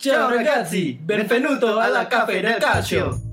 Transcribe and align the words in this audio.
Ciao 0.00 0.30
ragazzi, 0.30 0.98
benvenuto 0.98 1.78
alla 1.78 2.06
Cafe 2.06 2.40
del 2.40 2.56
Calcio. 2.56 3.29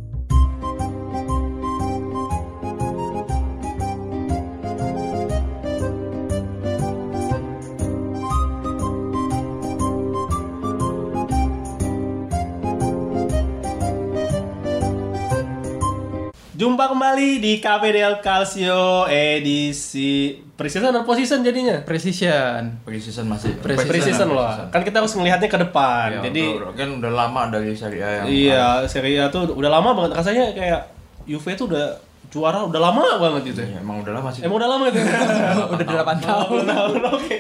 Jumpa 16.67 16.91
kembali 16.91 17.39
di 17.39 17.63
Cafe 17.63 17.95
del 17.95 18.19
Calcio 18.19 19.07
edisi 19.07 20.35
pre-season 20.59 20.91
atau 20.91 21.07
post-season 21.07 21.39
jadinya? 21.39 21.79
Precision. 21.87 22.83
Pre-season 22.83 23.23
masih 23.23 23.55
Pre-season 23.63 24.27
loh. 24.27 24.51
Kan 24.67 24.83
kita 24.83 24.99
harus 24.99 25.15
melihatnya 25.15 25.47
ke 25.47 25.55
depan. 25.63 26.19
Ya, 26.19 26.27
Jadi 26.27 26.43
udah- 26.59 26.75
kan 26.75 26.99
udah 26.99 27.11
lama 27.15 27.41
dari 27.47 27.71
Serie 27.71 28.03
A 28.03 28.09
yang 28.19 28.25
iya, 28.27 28.83
Serie 28.83 29.15
A 29.15 29.31
tuh 29.31 29.47
udah 29.47 29.71
lama 29.71 29.95
banget. 29.95 30.19
Rasanya 30.19 30.51
kayak 30.51 30.91
Juve 31.23 31.55
tuh 31.55 31.71
udah 31.71 32.03
juara 32.27 32.59
udah 32.67 32.81
lama 32.83 33.15
banget 33.15 33.55
gitu. 33.55 33.63
Iya, 33.63 33.79
ya. 33.79 33.87
emang 33.87 34.03
udah 34.03 34.13
lama 34.19 34.27
sih. 34.27 34.43
Emang 34.43 34.59
udah 34.59 34.67
lama 34.67 34.83
gitu. 34.91 35.07
Udah 35.71 35.87
8 36.03 36.19
tahun. 36.19 36.61
tahun. 36.67 36.99
Oke. 37.15 37.35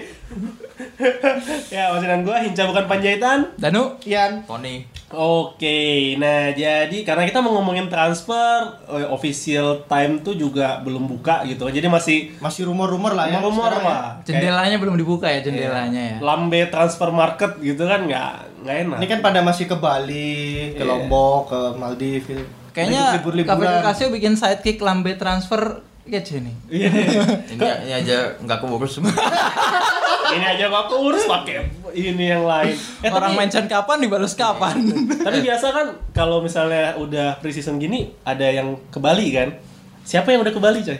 ya, 1.73 1.89
masih 1.89 2.05
dengan 2.05 2.21
gua 2.23 2.37
Hinca 2.39 2.63
bukan 2.65 2.85
Panjaitan. 2.85 3.39
Danu, 3.57 3.97
Ian. 4.05 4.45
Tony. 4.45 4.85
Oke, 5.07 6.19
nah 6.19 6.51
jadi 6.51 7.07
karena 7.07 7.23
kita 7.23 7.39
mau 7.39 7.55
ngomongin 7.55 7.87
transfer, 7.87 8.75
eh, 8.91 9.07
official 9.07 9.87
time 9.87 10.19
tuh 10.19 10.35
juga 10.35 10.83
belum 10.83 11.07
buka 11.07 11.47
gitu. 11.47 11.63
Jadi 11.65 11.87
masih 11.87 12.35
Masih 12.37 12.67
rumor-rumor 12.67 13.15
lah 13.15 13.31
ya. 13.31 13.39
rumor 13.39 13.71
ya. 13.71 13.79
lah. 13.79 14.03
Kayak 14.19 14.43
jendelanya 14.43 14.77
belum 14.83 14.99
dibuka 14.99 15.31
ya 15.31 15.39
jendelanya 15.39 16.01
ya. 16.11 16.17
Lambe 16.19 16.67
transfer 16.67 17.07
market 17.07 17.55
gitu 17.63 17.87
kan 17.87 18.03
nggak 18.03 18.31
nggak 18.67 18.75
enak. 18.83 18.97
Ini 18.99 19.07
kan 19.07 19.19
pada 19.23 19.39
masih 19.39 19.65
ke 19.65 19.79
Bali, 19.79 20.75
ke 20.75 20.83
Iya. 20.83 20.91
Lombok, 20.91 21.55
ke 21.55 21.59
Maldives. 21.79 22.27
gitu. 22.27 22.43
Kayaknya 22.75 23.01
del 23.23 23.79
Casio 23.81 24.07
bikin 24.11 24.35
sidekick 24.35 24.83
lambe 24.83 25.15
transfer 25.15 25.81
kayak 26.03 26.43
nih. 26.43 26.55
Iya. 26.67 26.89
Ini, 27.55 27.67
ini 27.87 27.93
aja 27.95 28.17
nggak 28.43 28.59
keurus 28.59 28.99
semua. 28.99 29.15
ini 30.35 30.45
aja 30.45 30.63
gak 30.67 30.85
keurus 30.91 31.23
pakai 31.29 31.69
ini 31.95 32.25
yang 32.29 32.43
lain. 32.43 32.75
Eh, 33.01 33.09
Orang 33.09 33.33
tapi, 33.33 33.39
mention 33.39 33.65
kapan 33.65 33.97
dibalas 34.03 34.33
kapan. 34.35 34.75
tapi 35.27 35.39
biasa 35.41 35.65
kan 35.71 35.87
kalau 36.11 36.43
misalnya 36.43 36.93
udah 36.99 37.39
pre-season 37.39 37.79
gini 37.79 38.11
ada 38.27 38.45
yang 38.45 38.77
ke 38.91 38.99
Bali 38.99 39.31
kan? 39.33 39.55
Siapa 40.03 40.31
yang 40.31 40.43
udah 40.43 40.53
ke 40.53 40.61
Bali 40.61 40.79
coy? 40.83 40.99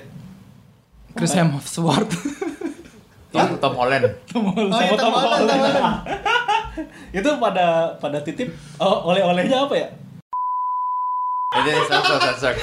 Chris 1.18 1.34
Hemsworth. 1.34 2.14
Tom, 3.34 3.60
Tom 3.60 3.74
Holland. 3.76 4.08
Oh, 4.34 4.42
Sama 4.72 4.88
iya, 4.88 4.96
Tom 4.96 5.14
Holland, 5.14 5.44
Tom 5.46 5.60
Holland. 5.60 5.98
Itu 7.18 7.30
pada 7.42 7.98
pada 7.98 8.18
titip 8.22 8.54
oh, 8.80 9.12
oleh-olehnya 9.12 9.68
apa 9.68 9.76
ya? 9.76 9.88
Jadi 11.48 11.70
sensor 11.88 12.20
sensor. 12.20 12.54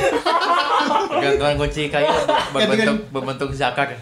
Gantungan 1.17 1.57
kunci 1.57 1.89
kayu 1.89 2.13
berbentuk 2.53 2.99
berbentuk 3.09 3.51
zakar. 3.57 3.97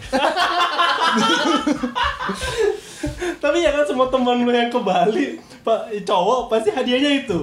Tapi 3.39 3.57
ya 3.59 3.71
kan 3.71 3.83
semua 3.87 4.07
teman 4.07 4.43
lu 4.43 4.51
yang 4.51 4.71
ke 4.71 4.79
Bali, 4.79 5.35
Pak 5.63 5.91
cowok 6.03 6.51
pasti 6.51 6.71
hadiahnya 6.71 7.23
itu. 7.23 7.37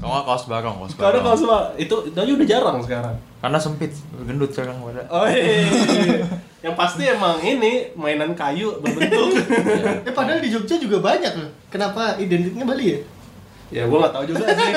Nggak 0.00 0.22
kaos 0.24 0.44
barong, 0.48 0.84
kaos 0.84 0.92
Karena 0.96 1.20
kalau 1.20 1.32
barong. 1.32 1.40
semua 1.40 1.58
itu 1.76 1.96
itu 2.08 2.16
aja 2.16 2.32
udah 2.32 2.48
jarang 2.48 2.76
sekarang. 2.84 3.16
Karena 3.40 3.58
sempit, 3.60 3.92
gendut 4.24 4.52
sekarang 4.52 4.76
pada. 4.80 5.04
Oh 5.08 5.24
iya. 5.28 5.64
yang 6.62 6.76
pasti 6.76 7.08
emang 7.08 7.40
ini 7.40 7.92
mainan 7.96 8.36
kayu 8.36 8.80
berbentuk. 8.80 9.32
Eh 10.08 10.12
padahal 10.12 10.40
di 10.40 10.52
Jogja 10.52 10.76
juga 10.76 11.00
banyak 11.00 11.32
loh. 11.40 11.50
Kenapa 11.68 12.16
identiknya 12.16 12.64
Bali 12.64 12.84
ya? 12.96 12.98
Ya 13.72 13.88
gua 13.88 13.98
nggak 14.04 14.14
tahu 14.14 14.24
juga 14.28 14.44
sih. 14.52 14.72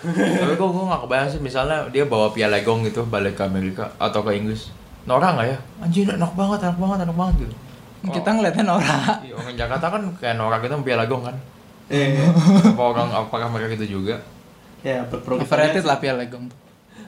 Tapi 0.40 0.54
kok 0.56 0.68
gue 0.72 0.84
nggak 0.88 1.02
kebayang 1.04 1.28
sih 1.28 1.40
misalnya 1.44 1.84
dia 1.92 2.08
bawa 2.08 2.32
piala 2.32 2.56
gong 2.64 2.88
gitu 2.88 3.04
balik 3.04 3.36
ke 3.36 3.44
Amerika 3.44 3.92
atau 4.00 4.24
ke 4.24 4.32
Inggris. 4.32 4.72
Nora 5.04 5.36
nggak 5.36 5.46
ya? 5.46 5.58
Anjir 5.84 6.08
enak 6.08 6.32
banget, 6.32 6.58
enak 6.64 6.78
banget, 6.80 6.98
enak 7.04 7.16
banget 7.16 7.34
gitu. 7.44 7.54
Kita 8.00 8.28
ngeliatnya 8.32 8.64
Nora. 8.64 8.98
Iya, 9.20 9.34
orang 9.36 9.54
Jakarta 9.60 9.86
kan 9.92 10.02
kayak 10.16 10.36
Nora 10.40 10.56
kita 10.64 10.80
piala 10.80 11.04
gong 11.04 11.28
kan. 11.28 11.36
Eh, 11.90 12.16
Apa 12.64 12.82
orang 12.96 13.08
apakah 13.12 13.50
mereka 13.52 13.76
gitu 13.76 14.00
juga? 14.00 14.16
ya. 14.80 15.04
Overrated 15.10 15.84
lah 15.84 16.00
Piala 16.00 16.24
Legong. 16.24 16.48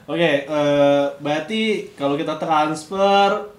Oke, 0.03 0.45
eh, 0.45 1.05
berarti 1.23 1.89
kalau 1.95 2.19
kita 2.19 2.35
transfer 2.35 3.49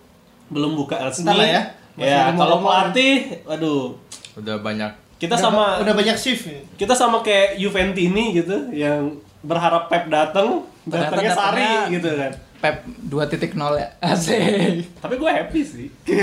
belum 0.53 0.77
buka 0.77 1.01
resmi. 1.01 1.33
Ya. 1.33 1.73
Masih 1.97 2.11
Ya, 2.11 2.35
kalau 2.35 2.59
pelatih, 2.59 3.39
aduh, 3.47 3.95
Udah 4.35 4.59
banyak 4.59 4.91
kita 5.25 5.33
Udah- 5.33 5.41
sama 5.41 5.65
udah 5.81 5.95
banyak 5.95 6.15
shift. 6.15 6.45
ya? 6.45 6.61
kita 6.77 6.93
sama 6.93 7.19
kayak 7.19 7.57
Juventini 7.57 8.35
gitu 8.35 8.69
yang 8.71 9.09
berharap 9.41 9.89
Pep 9.89 10.07
datang, 10.07 10.61
datangnya 10.85 11.33
Sari 11.33 11.61
datangnya- 11.61 11.89
gitu 11.91 12.11
kan. 12.15 12.33
Pep 12.61 12.77
2.0 13.05 13.53
ya. 13.75 13.89
Asik. 14.09 14.89
Tapi 14.97 15.15
gue 15.15 15.31
happy 15.31 15.61
sih. 15.61 15.87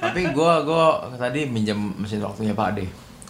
Tapi 0.00 0.20
gue 0.24 0.52
gua 0.62 0.86
tadi 1.12 1.44
minjem 1.44 1.74
mesin 1.96 2.20
waktunya 2.20 2.52
Pak 2.52 2.66
Ade. 2.70 2.86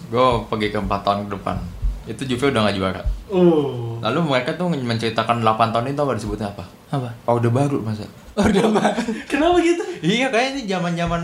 Gue 0.08 0.26
pergi 0.46 0.68
ke 0.68 0.78
4 0.78 0.90
tahun 1.00 1.18
ke 1.24 1.36
depan. 1.36 1.56
Itu 2.04 2.22
Juve 2.26 2.50
udah 2.50 2.66
gak 2.66 2.76
juara. 2.76 3.02
uh. 3.28 3.96
Lalu 4.00 4.18
mereka 4.26 4.52
tuh 4.54 4.68
menceritakan 4.68 5.40
8 5.40 5.70
tahun 5.70 5.86
itu 5.88 6.00
apa 6.00 6.12
disebutnya 6.12 6.48
apa? 6.50 6.64
Apa? 6.90 7.08
Oh 7.24 7.36
udah 7.36 7.48
baru 7.48 7.80
masa? 7.80 8.04
Udah 8.34 8.64
Pak. 8.68 8.92
Kenapa 9.30 9.56
gitu? 9.60 9.82
Iya 10.00 10.28
kayaknya 10.28 10.68
zaman 10.68 10.92
zaman 10.94 11.22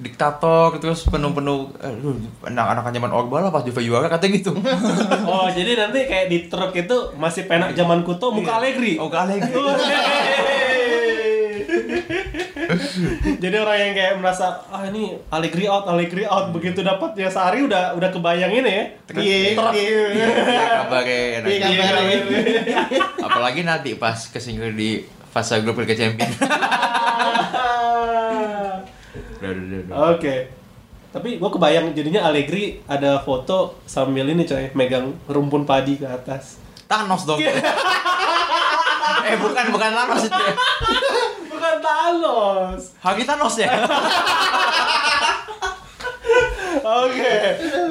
diktator 0.00 0.80
terus 0.80 1.04
penuh-penuh 1.04 1.76
aduh, 1.76 2.16
anak-anak 2.48 2.88
zaman 2.88 3.12
Orba 3.12 3.44
lah 3.44 3.50
pas 3.52 3.60
Juve 3.60 3.84
juara 3.84 4.08
katanya 4.08 4.32
gitu. 4.40 4.52
Oh, 5.30 5.46
jadi 5.52 5.76
nanti 5.76 6.08
kayak 6.08 6.26
di 6.32 6.48
truk 6.48 6.72
itu 6.72 6.96
masih 7.20 7.44
penak 7.44 7.76
zaman 7.76 8.00
kuto 8.02 8.32
muka 8.32 8.56
Allegri. 8.56 8.96
Oh 8.96 9.12
kali 9.12 9.36
Jadi 13.40 13.56
orang 13.56 13.78
yang 13.78 13.92
kayak 13.94 14.14
merasa 14.22 14.62
ah 14.70 14.86
ini 14.86 15.18
Allegri 15.28 15.66
out, 15.66 15.84
Allegri 15.90 16.24
out 16.24 16.54
begitu 16.54 16.80
dapatnya 16.80 17.28
Sari 17.30 17.66
udah 17.66 17.94
udah 17.98 18.10
kebayang 18.10 18.52
ini 18.52 18.70
ya. 18.70 18.84
Iya, 19.16 19.36
iya. 19.36 19.52
kabarnya. 19.54 19.82
Iya. 21.44 22.78
Apalagi 23.20 23.60
nanti 23.66 23.94
pas 23.98 24.16
kesingkir 24.30 24.72
di 24.74 25.02
fase 25.30 25.62
grup 25.62 25.78
Liga 25.82 25.94
Champions. 25.94 26.36
Udah, 29.50 29.58
udah, 29.58 29.78
udah, 29.80 29.80
udah. 29.84 29.96
Oke. 30.14 30.34
Tapi 31.10 31.28
gua 31.36 31.50
kebayang 31.50 31.90
jadinya 31.90 32.22
Allegri 32.22 32.78
ada 32.86 33.18
foto 33.18 33.82
sambil 33.82 34.24
ini 34.24 34.46
coy 34.46 34.70
megang 34.72 35.10
rumpun 35.26 35.66
padi 35.66 35.98
ke 35.98 36.06
atas. 36.06 36.62
Thanos 36.86 37.22
dong. 37.24 37.38
eh 39.28 39.36
bukan 39.36 39.64
bukan 39.68 39.90
Thanos 39.90 40.22
itu. 40.24 40.34
ya. 40.36 40.54
Bukan 41.46 41.76
Thanos. 41.80 42.80
Hagi 42.96 43.22
Thanos 43.22 43.54
ya. 43.56 43.70
Oke. 46.80 47.32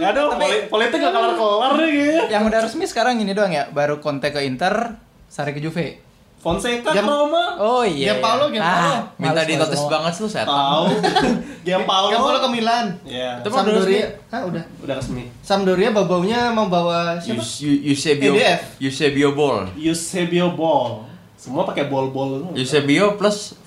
Aduh, 0.01 0.33
poli- 0.33 0.65
politik 0.67 0.97
gak 0.97 1.13
kelar-kelar 1.13 1.71
nih 1.77 1.89
kayaknya. 1.89 2.23
Yang 2.29 2.43
udah 2.45 2.59
resmi 2.63 2.85
sekarang 2.87 3.19
ini 3.19 3.31
doang 3.31 3.51
ya. 3.51 3.67
Baru 3.69 3.99
Conte 3.99 4.31
ke 4.31 4.41
Inter, 4.41 4.95
Sari 5.27 5.51
ke 5.51 5.61
Juve. 5.61 5.99
Fonseca 6.39 6.89
Jam- 6.89 7.03
Roma. 7.03 7.59
Oh 7.59 7.83
iya. 7.83 7.91
Iya. 7.91 8.05
Gianpaolo. 8.15 8.47
Ah, 8.57 9.03
Minta 9.15 9.43
di 9.43 9.53
notice 9.53 9.83
banget 9.85 10.13
lu 10.15 10.25
setan. 10.25 10.47
Tahu. 10.47 10.83
Gianpaolo. 11.67 12.09
Gianpaolo 12.09 12.37
ke 12.39 12.49
Milan. 12.49 12.85
Ya, 13.03 13.35
mah 13.35 13.43
udah 13.43 13.51
Sampdoria. 13.51 14.07
Hah, 14.29 14.41
udah. 14.47 14.63
udah 14.79 14.95
resmi. 14.95 15.23
Sampdoria 15.39 15.89
bau-baunya 15.91 16.49
mau 16.49 16.65
bawa 16.65 17.19
siapa? 17.19 17.37
Eus- 17.37 17.59
Eu- 17.59 17.81
Eusebio 17.85 18.31
EDF. 18.33 18.61
Eusebio 18.79 19.29
Ball. 19.33 19.67
Eusebio 19.75 20.55
Ball. 20.55 21.03
Semua 21.35 21.63
pakai 21.63 21.87
bol-bol. 21.87 22.51
Eusebio 22.51 23.15
plus 23.15 23.59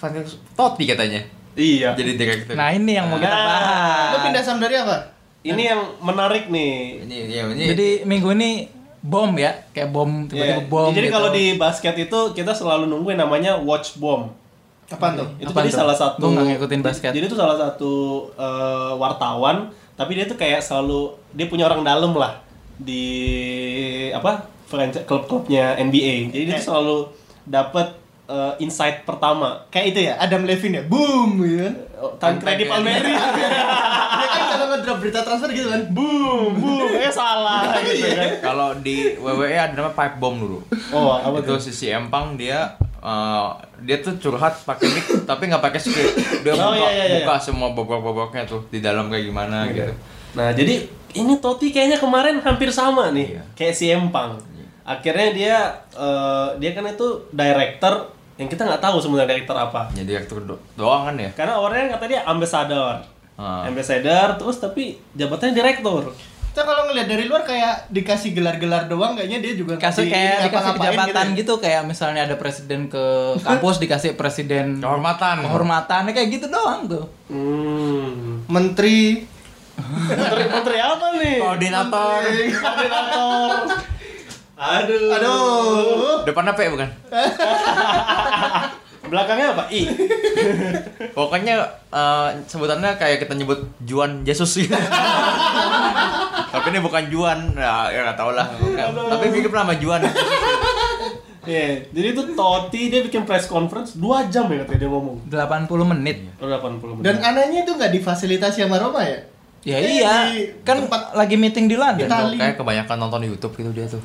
Totti 0.53 0.85
katanya. 0.85 1.21
Iya. 1.53 1.93
Jadi 1.93 2.17
direktur. 2.17 2.57
Nah 2.57 2.73
ini 2.73 2.97
yang 2.97 3.07
mau 3.07 3.17
kita 3.17 3.29
Nah. 3.29 3.45
bahas. 3.47 4.09
Lo 4.11 4.19
pindah 4.23 4.43
Sampdoria 4.43 4.81
apa? 4.83 4.97
Ini 5.43 5.63
yang 5.67 5.81
menarik 5.99 6.49
nih. 6.49 7.03
ini 7.03 7.17
ya 7.29 7.45
ini 7.51 7.65
Jadi 7.67 7.89
minggu 8.05 8.33
ini 8.33 8.51
bom 9.03 9.35
ya, 9.35 9.51
kayak 9.75 9.91
bom 9.91 10.31
tiba-tiba 10.31 10.63
Iya. 10.63 10.71
bom. 10.71 10.91
Jadi 10.95 11.07
gitu. 11.11 11.15
kalau 11.19 11.29
di 11.35 11.45
basket 11.59 11.95
itu 11.99 12.19
kita 12.39 12.55
selalu 12.55 12.87
nungguin 12.87 13.19
namanya 13.19 13.59
watch 13.59 13.99
bomb. 13.99 14.31
Apaan 14.87 15.19
tuh? 15.19 15.29
Itu 15.43 15.51
jadi 15.51 15.71
tuh? 15.73 15.79
salah 15.83 15.97
satu 15.99 16.23
nggak 16.23 16.47
ngikutin 16.55 16.81
basket. 16.87 17.11
Jadi 17.11 17.25
itu 17.27 17.35
salah 17.35 17.59
satu 17.59 17.93
eh, 18.39 18.93
wartawan, 18.95 19.75
tapi 19.99 20.15
dia 20.15 20.31
tuh 20.31 20.39
kayak 20.39 20.63
selalu 20.63 21.19
dia 21.35 21.51
punya 21.51 21.67
orang 21.67 21.83
dalam 21.83 22.15
lah 22.15 22.39
di 22.79 23.05
apa? 24.15 24.49
franchise 24.73 25.05
klub-klubnya 25.05 25.77
NBA. 25.77 26.33
Jadi 26.33 26.43
dia 26.49 26.57
tuh 26.57 26.73
selalu 26.73 26.99
dapat 27.45 27.93
eh, 28.25 28.53
insight 28.65 29.05
pertama. 29.05 29.69
Kayak 29.69 29.87
itu 29.93 29.99
ya, 30.09 30.17
Adam 30.17 30.49
Levine 30.49 30.81
ya. 30.81 30.83
Boom 30.89 31.45
gitu 31.45 31.61
kan. 31.61 31.75
Oh, 32.01 32.13
Tancredi 32.17 32.65
Palmeri. 32.65 33.13
Ngedrop 34.83 34.99
berita 34.99 35.21
transfer 35.21 35.49
gitu 35.49 35.69
kan. 35.69 35.83
boom, 35.89 36.51
boom. 36.55 36.91
Eh 36.93 37.09
salah 37.15 37.71
gitu 37.81 38.03
kan. 38.09 38.31
kalau 38.43 38.69
di 38.77 39.15
WWE 39.15 39.55
ada 39.55 39.73
namanya 39.73 39.95
pipe 39.95 40.17
bomb 40.19 40.37
dulu. 40.39 40.59
Oh, 40.91 41.15
apa 41.15 41.39
itu 41.39 41.49
tuh? 41.49 41.63
sisi 41.63 41.89
empang 41.89 42.35
dia 42.35 42.75
eh, 42.99 43.49
dia 43.81 43.99
tuh 43.99 44.15
curhat 44.17 44.59
pakai 44.61 44.87
mic 44.89 45.07
tapi 45.25 45.47
nggak 45.47 45.59
pakai 45.61 45.79
script 45.79 46.15
dia 46.41 46.53
Oh, 46.53 46.71
buka, 46.71 46.75
iya, 46.77 46.91
iya, 46.93 47.05
iya. 47.05 47.15
buka 47.21 47.35
semua 47.37 47.71
bobok-boboknya 47.71 48.43
tuh 48.45 48.67
di 48.69 48.79
dalam 48.79 49.07
kayak 49.07 49.25
gimana 49.25 49.67
gitu 49.69 49.95
Nah, 50.33 50.49
jadi 50.51 50.87
ini 51.13 51.37
Totti 51.37 51.69
kayaknya 51.69 51.97
kemarin 51.97 52.41
hampir 52.41 52.67
sama 52.69 53.11
nih 53.11 53.37
Iya. 53.37 53.43
kayak 53.53 53.75
si 53.75 53.87
Empang 53.89 54.39
akhirnya 54.83 55.29
dia 55.31 55.57
eh, 55.93 56.49
dia 56.57 56.71
kan 56.73 56.83
itu 56.85 57.09
director 57.29 57.95
yang 58.35 58.47
kita 58.47 58.65
nggak 58.65 58.81
tahu 58.81 58.97
sebenarnya 58.97 59.29
director 59.31 59.55
apa 59.57 59.93
Ya 59.93 60.03
direktur 60.03 60.41
do 60.41 60.57
doang 60.73 61.05
kan 61.05 61.15
ya. 61.17 61.31
karena 61.33 61.53
awalnya 61.55 61.93
kata 61.93 62.05
dia 62.07 62.21
ambassador 62.25 63.03
Ah. 63.43 63.67
ambassador 63.67 64.39
terus 64.39 64.57
tapi 64.57 64.83
jabatannya 65.13 65.51
direktur 65.53 66.15
Kita 66.47 66.63
kalau 66.63 66.85
ngeliat 66.85 67.09
dari 67.09 67.25
luar 67.25 67.43
kayak 67.43 67.89
dikasih 67.89 68.31
gelar-gelar 68.31 68.85
doang 68.85 69.17
kayaknya 69.17 69.41
dia 69.41 69.57
juga 69.57 69.75
Kasih 69.75 70.05
kayak 70.05 70.37
ini 70.37 70.45
dikasih 70.47 70.69
apa-ngapain 70.69 70.93
kejabatan 70.93 71.27
ya. 71.27 71.39
gitu, 71.41 71.53
kayak 71.57 71.83
misalnya 71.83 72.21
ada 72.23 72.37
presiden 72.37 72.81
ke 72.87 73.05
kampus 73.41 73.77
dikasih 73.79 74.13
presiden 74.15 74.77
Kehormatan. 74.77 75.43
kehormatan 75.43 76.03
kayak 76.09 76.29
gitu 76.31 76.47
doang 76.47 76.85
tuh. 76.87 77.09
hmm. 77.27 78.45
Menteri 78.47 79.25
menteri 79.73 80.45
menteri 80.47 80.77
apa 80.79 81.07
nih 81.17 81.37
Koordinator. 81.41 82.21
koordinator 82.55 83.51
aduh 84.55 85.09
Aduh. 85.11 86.17
Depannya 86.23 86.53
P 86.53 86.61
bukan? 86.69 86.89
belakangnya 89.13 89.53
apa 89.53 89.65
i 89.69 89.85
Pokoknya 91.17 91.61
eh, 91.93 92.29
sebutannya 92.49 92.97
kayak 92.97 93.21
kita 93.21 93.37
nyebut 93.37 93.61
Juan 93.85 94.25
Yesus 94.25 94.57
gitu. 94.57 94.73
Tapi 96.53 96.67
ini 96.73 96.81
bukan 96.81 97.05
Juan, 97.13 97.53
ya, 97.53 97.93
ya 97.93 98.01
nggak 98.09 98.17
tahu 98.17 98.33
lah. 98.33 98.49
Tapi 98.83 99.25
mirip 99.29 99.53
nama 99.53 99.77
Juan. 99.77 100.01
Iya, 101.43 101.91
jadi 101.91 102.15
itu 102.15 102.23
Totti 102.39 102.87
dia 102.87 103.03
bikin 103.03 103.27
press 103.27 103.51
conference 103.51 103.99
2 103.99 104.31
jam 104.31 104.47
ya 104.47 104.63
katanya 104.63 104.79
dia 104.79 104.91
ngomong. 104.91 105.17
80 105.27 105.91
menit. 105.91 106.19
Oh, 106.39 106.47
80 106.47 106.97
menit. 106.97 107.03
Dan 107.03 107.17
anehnya 107.19 107.67
itu 107.67 107.75
nggak 107.75 107.91
difasilitasi 107.91 108.63
sama 108.63 108.79
Roma 108.79 109.03
ya? 109.03 109.19
Ya 109.63 109.79
Kayak 109.79 109.91
iya, 109.91 110.15
di 110.27 110.39
kan 110.63 110.87
tempat- 110.87 111.15
lagi 111.15 111.35
meeting 111.35 111.67
di 111.67 111.75
London. 111.75 112.07
Kayak 112.39 112.59
kebanyakan 112.59 112.97
nonton 112.99 113.27
YouTube 113.27 113.55
gitu 113.59 113.71
dia 113.75 113.87
tuh. 113.91 114.03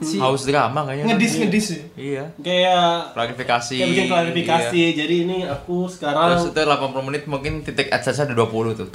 Si- 0.00 0.16
Haus 0.16 0.42
drama 0.42 0.86
kayaknya. 0.86 1.04
Ngedis 1.10 1.32
ngedis 1.36 1.64
sih. 1.68 1.82
Iya. 1.94 2.32
kayak 2.40 3.12
Klarifikasi. 3.12 3.76
kayak 3.76 3.90
bikin 3.90 4.06
klarifikasi. 4.08 4.78
Iya. 4.78 4.90
Jadi 4.96 5.14
ini 5.22 5.36
aku 5.44 5.86
sekarang 5.86 6.38
Terus 6.38 6.48
itu 6.48 6.60
80 6.60 7.06
menit 7.06 7.22
mungkin 7.28 7.60
titik 7.60 7.90
AdSense 7.90 8.24
ada 8.24 8.32
20 8.32 8.72
tuh. 8.74 8.88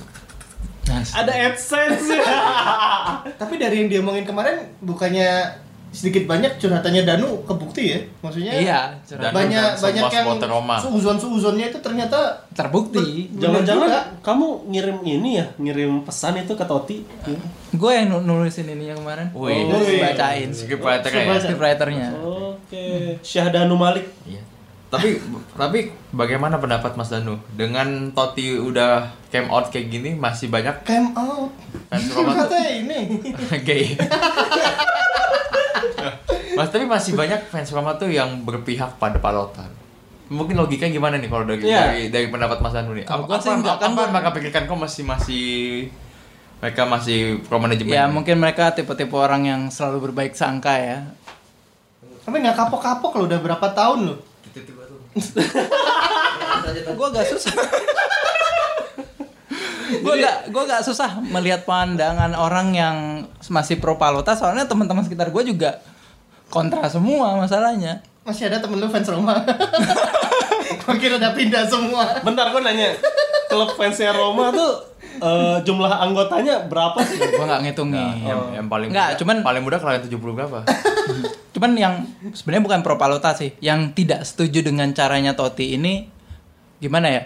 Nah, 0.87 1.03
ada 1.03 1.33
AdSense. 1.35 2.07
Tapi 3.41 3.53
dari 3.55 3.75
yang 3.77 3.87
dia 3.87 3.99
omongin 3.99 4.23
kemarin 4.23 4.71
bukannya 4.79 5.29
sedikit 5.97 6.29
banyak 6.29 6.61
curhatannya 6.61 7.01
Danu 7.01 7.41
kebukti 7.41 7.83
ya? 7.89 7.99
Maksudnya 8.21 8.53
iya, 8.53 8.79
Dan- 9.09 9.33
banyak 9.33 9.65
dan 9.73 9.81
banyak 9.81 10.05
yang 10.13 10.27
suuzon 10.77 11.17
suuzonnya 11.17 11.73
itu 11.73 11.81
ternyata 11.81 12.37
terbukti. 12.53 13.33
Jangan-jangan 13.33 14.21
kamu 14.21 14.69
ngirim 14.69 14.97
ini 15.01 15.41
ya, 15.41 15.45
ngirim 15.57 16.05
pesan 16.05 16.37
itu 16.37 16.53
ke 16.53 16.61
Totti. 16.61 17.01
Gue 17.73 17.91
yang 17.91 18.13
nu- 18.13 18.21
nulisin 18.21 18.69
ininya 18.69 18.93
kemarin. 18.93 19.33
Wih. 19.33 19.65
Wih. 19.65 19.97
bacain. 19.99 20.53
Scriptwriter 20.53 21.09
ya. 21.09 21.25
Coba- 21.25 21.41
Scriptwriternya. 21.41 22.07
Oke, 22.13 22.85
Syahdanu 23.25 23.73
Malik. 23.73 24.05
Iya. 24.23 24.45
Tapi 24.87 25.19
tapi 25.51 25.79
bagaimana 26.15 26.63
pendapat 26.63 26.95
Mas 26.95 27.11
Danu 27.11 27.35
dengan 27.51 28.13
Totti 28.13 28.55
udah 28.55 29.03
came 29.27 29.49
out 29.49 29.67
kayak 29.67 29.91
gini 29.91 30.15
masih 30.15 30.47
banyak 30.47 30.79
came 30.85 31.11
out. 31.11 31.51
fans 31.89 32.07
Roma 32.13 32.31
Katanya 32.37 32.71
ini. 32.77 32.99
gay. 33.67 33.83
Mas 36.57 36.73
tapi 36.73 36.89
masih 36.89 37.13
banyak 37.13 37.53
fans 37.53 37.69
Roma 37.69 37.93
tuh 37.95 38.09
yang 38.09 38.41
berpihak 38.41 38.97
pada 38.97 39.21
Palota. 39.21 39.69
Mungkin 40.27 40.57
logikanya 40.57 40.91
gimana 40.91 41.15
nih 41.21 41.29
kalau 41.29 41.45
dari 41.45 41.61
Iya. 41.63 41.81
dari, 41.87 42.01
dari 42.09 42.27
pendapat 42.27 42.57
Mas 42.59 42.73
Danu 42.73 42.97
nih? 42.97 43.05
Apa, 43.05 43.37
sih 43.39 43.53
apa, 43.53 43.57
enggak, 43.61 43.75
kan 43.79 43.89
apa 43.95 44.03
mereka 44.11 44.29
pikirkan 44.35 44.63
kok 44.65 44.79
masih 44.81 45.03
masih 45.07 45.47
mereka 46.57 46.81
masih 46.89 47.17
pro 47.45 47.61
manajemen? 47.61 47.93
Ya 47.93 48.09
mungkin 48.09 48.41
mereka 48.41 48.73
tipe-tipe 48.73 49.13
orang 49.13 49.45
yang 49.45 49.61
selalu 49.69 50.09
berbaik 50.11 50.33
sangka 50.33 50.73
ya. 50.75 50.99
Tapi 52.25 52.43
nggak 52.43 52.57
kapok-kapok 52.57 53.23
loh 53.23 53.25
udah 53.29 53.39
berapa 53.39 53.67
tahun 53.71 53.99
loh. 54.11 54.19
gue 56.97 57.07
gak 57.09 57.27
susah. 57.33 57.53
gue 59.87 60.13
gak 60.19 60.37
gue 60.51 60.63
gak 60.67 60.83
susah 60.83 61.09
melihat 61.23 61.63
pandangan 61.63 62.35
orang 62.35 62.75
yang 62.75 62.97
masih 63.47 63.79
pro 63.79 63.95
Palota 63.95 64.35
soalnya 64.35 64.67
teman-teman 64.67 65.01
sekitar 65.01 65.31
gue 65.31 65.43
juga 65.47 65.79
kontra 66.47 66.87
semua 66.87 67.35
masalahnya. 67.35 68.01
Masih 68.21 68.47
ada 68.47 68.59
temen 68.59 68.77
lu 68.77 68.87
fans 68.87 69.07
Roma. 69.07 69.39
Gua 70.83 70.95
kira 70.95 71.15
udah 71.15 71.31
pindah 71.31 71.63
semua. 71.63 72.19
Bentar, 72.21 72.49
gue 72.49 72.59
nanya. 72.59 72.91
Klub 73.47 73.71
fansnya 73.73 74.11
Roma 74.11 74.51
tuh 74.51 74.71
eh, 74.99 75.57
jumlah 75.63 75.87
anggotanya 75.89 76.67
berapa 76.67 76.99
sih? 77.01 77.15
Gue 77.15 77.39
gak 77.41 77.63
ngitungin. 77.63 78.19
yang, 78.21 78.41
yang 78.53 78.67
paling 78.67 78.91
Nggak, 78.91 79.07
muda- 79.09 79.19
cuman- 79.19 79.43
paling 79.43 79.63
muda 79.63 79.77
kalian 79.79 80.03
70 80.03 80.19
berapa? 80.35 80.59
Cuman 81.55 81.71
yang 81.73 81.93
sebenarnya 82.31 82.61
bukan 82.61 82.79
pro 82.83 82.99
Palota 82.99 83.31
sih, 83.33 83.55
yang 83.57 83.89
tidak 83.91 84.27
setuju 84.27 84.61
dengan 84.61 84.91
caranya 84.91 85.33
Totti 85.33 85.73
ini 85.73 86.05
gimana 86.77 87.07
ya? 87.09 87.23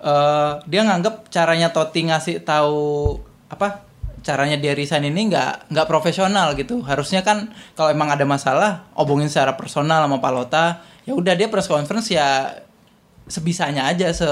Eh 0.00 0.52
dia 0.66 0.82
nganggap 0.82 1.28
caranya 1.28 1.70
Totti 1.70 2.08
ngasih 2.08 2.42
tahu 2.42 3.20
apa? 3.46 3.84
Caranya 4.22 4.56
dia 4.58 4.72
resign 4.72 5.06
ini 5.10 5.30
nggak 5.30 5.70
nggak 5.70 5.86
profesional 5.90 6.54
gitu. 6.54 6.80
Harusnya 6.82 7.26
kan 7.26 7.50
kalau 7.74 7.90
emang 7.90 8.10
ada 8.10 8.22
masalah, 8.22 8.86
obongin 8.94 9.26
secara 9.26 9.58
personal 9.58 10.06
sama 10.06 10.22
Palota. 10.22 10.82
Ya 11.02 11.18
udah 11.18 11.34
dia 11.34 11.50
press 11.50 11.66
conference 11.66 12.08
ya 12.14 12.54
sebisanya 13.22 13.86
aja 13.86 14.10
se 14.10 14.26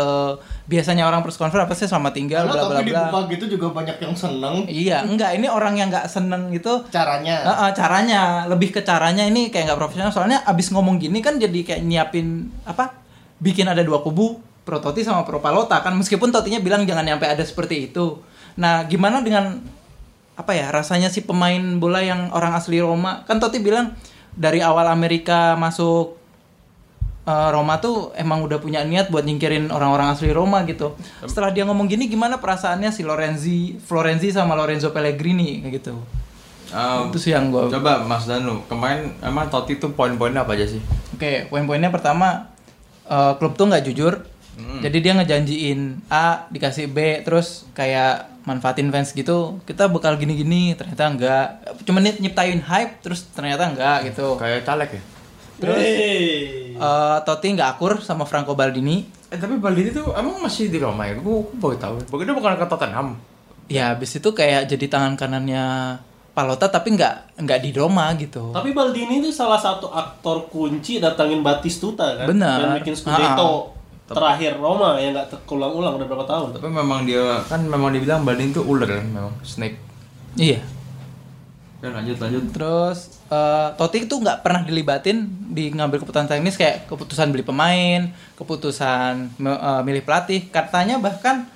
biasanya 0.67 1.07
orang 1.07 1.23
press 1.23 1.39
conference 1.39 1.63
apa 1.63 1.75
sih 1.79 1.87
sama 1.87 2.11
tinggal 2.11 2.51
bla 2.51 2.67
bla 2.67 2.83
tapi 2.83 2.91
bla. 2.91 3.23
gitu 3.31 3.47
juga 3.47 3.71
banyak 3.71 4.03
yang 4.03 4.15
seneng 4.19 4.67
Iya, 4.67 5.07
enggak 5.07 5.39
ini 5.39 5.47
orang 5.47 5.79
yang 5.79 5.95
nggak 5.95 6.11
seneng 6.11 6.51
gitu 6.51 6.85
caranya. 6.91 7.47
Heeh, 7.47 7.71
caranya 7.79 8.51
lebih 8.51 8.75
ke 8.75 8.83
caranya 8.83 9.23
ini 9.23 9.49
kayak 9.55 9.71
nggak 9.71 9.81
profesional 9.81 10.11
soalnya 10.11 10.43
abis 10.43 10.75
ngomong 10.75 10.99
gini 10.99 11.23
kan 11.23 11.39
jadi 11.39 11.55
kayak 11.63 11.83
nyiapin 11.87 12.51
apa 12.67 12.99
bikin 13.39 13.71
ada 13.71 13.81
dua 13.81 14.03
kubu 14.03 14.43
pro 14.67 14.83
Totti 14.83 15.07
sama 15.07 15.23
pro 15.23 15.39
Palota 15.39 15.81
kan 15.81 15.95
meskipun 15.97 16.35
Totinya 16.35 16.61
bilang 16.61 16.85
jangan 16.85 17.07
nyampe 17.07 17.25
ada 17.25 17.43
seperti 17.47 17.91
itu 17.91 18.21
nah 18.59 18.85
gimana 18.85 19.23
dengan 19.23 19.63
apa 20.41 20.57
ya 20.57 20.73
rasanya 20.73 21.13
si 21.13 21.21
pemain 21.21 21.61
bola 21.77 22.01
yang 22.01 22.33
orang 22.33 22.57
asli 22.57 22.81
Roma 22.81 23.29
kan 23.29 23.37
Totti 23.37 23.61
bilang 23.61 23.93
dari 24.33 24.65
awal 24.65 24.89
Amerika 24.89 25.53
masuk 25.61 26.17
eh, 27.29 27.49
Roma 27.53 27.77
tuh 27.77 28.17
emang 28.17 28.41
udah 28.49 28.57
punya 28.57 28.81
niat 28.81 29.13
buat 29.13 29.29
nyingkirin 29.29 29.69
orang-orang 29.69 30.17
asli 30.17 30.33
Roma 30.33 30.65
gitu. 30.65 30.97
Setelah 31.29 31.53
dia 31.53 31.69
ngomong 31.69 31.85
gini 31.93 32.09
gimana 32.09 32.41
perasaannya 32.41 32.89
si 32.89 33.05
Lorenzi, 33.05 33.77
Florenzi 33.77 34.33
sama 34.33 34.57
Lorenzo 34.57 34.97
Pellegrini 34.97 35.61
kayak 35.61 35.75
gitu. 35.85 35.95
Um, 36.71 37.11
Itu 37.11 37.19
sih 37.19 37.35
yang 37.35 37.51
gua 37.51 37.67
Coba 37.67 38.07
Mas 38.07 38.31
Danu, 38.31 38.63
kemarin 38.71 39.11
emang 39.21 39.51
Totti 39.51 39.77
tuh 39.77 39.91
poin-poinnya 39.93 40.47
apa 40.47 40.55
aja 40.55 40.71
sih? 40.71 40.81
Oke, 41.13 41.51
poin-poinnya 41.53 41.93
pertama 41.93 42.49
eh, 43.05 43.33
klub 43.37 43.59
tuh 43.61 43.69
nggak 43.69 43.85
jujur. 43.93 44.25
Jadi 44.81 44.99
dia 44.99 45.13
ngejanjiin 45.13 45.81
A 46.07 46.49
dikasih 46.49 46.87
B 46.87 47.21
terus 47.21 47.69
kayak 47.71 48.29
manfaatin 48.43 48.89
fans 48.89 49.11
gitu. 49.11 49.61
Kita 49.63 49.87
bakal 49.87 50.17
gini-gini, 50.17 50.73
ternyata 50.73 51.05
enggak. 51.07 51.47
Cuma 51.83 51.99
nyip- 51.99 52.19
nyiptain 52.19 52.59
hype 52.59 53.01
terus 53.01 53.29
ternyata 53.29 53.69
enggak 53.69 54.09
gitu. 54.09 54.37
Kayak 54.37 54.65
caleg 54.65 54.91
ya? 54.91 55.03
Terus 55.61 55.77
Eh, 56.73 57.19
Totti 57.21 57.53
nggak 57.53 57.77
akur 57.77 58.01
sama 58.01 58.25
Franco 58.25 58.57
Baldini. 58.57 59.05
Eh 59.29 59.37
tapi 59.37 59.61
Baldini 59.61 59.93
tuh 59.93 60.09
emang 60.11 60.41
masih 60.41 60.67
di 60.67 60.81
Roma 60.81 61.05
ya? 61.05 61.15
Gue 61.15 61.45
baru 61.55 61.77
tahu. 61.77 61.97
Bagaimana 62.09 62.35
bukan 62.35 62.57
ke 62.57 62.67
Tottenham? 62.67 63.09
Ya 63.69 63.93
habis 63.93 64.11
itu 64.11 64.27
kayak 64.27 64.67
jadi 64.67 64.89
tangan 64.89 65.15
kanannya 65.15 65.65
Palota 66.31 66.67
tapi 66.67 66.97
nggak 66.97 67.37
nggak 67.39 67.61
di 67.61 67.71
Roma 67.71 68.09
gitu. 68.17 68.51
Tapi 68.51 68.73
Baldini 68.73 69.21
itu 69.21 69.29
salah 69.29 69.61
satu 69.61 69.93
aktor 69.93 70.49
kunci 70.49 70.97
datangin 70.97 71.45
Batistuta 71.45 72.17
kan? 72.17 72.25
Benar. 72.25 72.57
Dan 72.57 72.71
bikin 72.81 72.95
Scudetto 72.97 73.77
terakhir 74.11 74.59
Roma 74.59 74.99
yang 74.99 75.15
nggak 75.15 75.47
terulang-ulang 75.47 76.03
udah 76.03 76.07
berapa 76.11 76.27
tahun. 76.27 76.49
Tapi 76.59 76.67
memang 76.67 77.07
dia 77.07 77.47
kan 77.47 77.63
memang 77.63 77.95
dibilang 77.95 78.27
Baldini 78.27 78.51
tuh 78.51 78.67
ular 78.67 78.91
kan 78.91 79.07
memang 79.07 79.35
snake. 79.47 79.79
Iya. 80.35 80.59
Dan 81.81 81.97
lanjut 81.97 82.19
lanjut. 82.19 82.45
Terus 82.51 82.99
eh, 83.31 83.69
Totti 83.79 84.05
itu 84.05 84.15
nggak 84.19 84.43
pernah 84.43 84.67
dilibatin 84.67 85.31
di 85.51 85.71
ngambil 85.71 86.03
keputusan 86.03 86.27
teknis 86.27 86.59
kayak 86.59 86.91
keputusan 86.91 87.31
beli 87.31 87.47
pemain, 87.47 88.11
keputusan 88.35 89.39
eh, 89.39 89.81
milih 89.87 90.03
pelatih. 90.03 90.51
Katanya 90.51 90.99
bahkan 90.99 91.47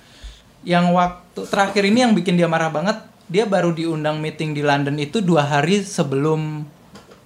yang 0.62 0.94
waktu 0.94 1.44
terakhir 1.50 1.82
ini 1.84 2.06
yang 2.06 2.14
bikin 2.14 2.38
dia 2.38 2.46
marah 2.46 2.70
banget, 2.70 3.02
dia 3.26 3.44
baru 3.44 3.74
diundang 3.74 4.22
meeting 4.22 4.54
di 4.54 4.62
London 4.62 4.94
itu 4.96 5.18
dua 5.20 5.44
hari 5.44 5.82
sebelum 5.82 6.64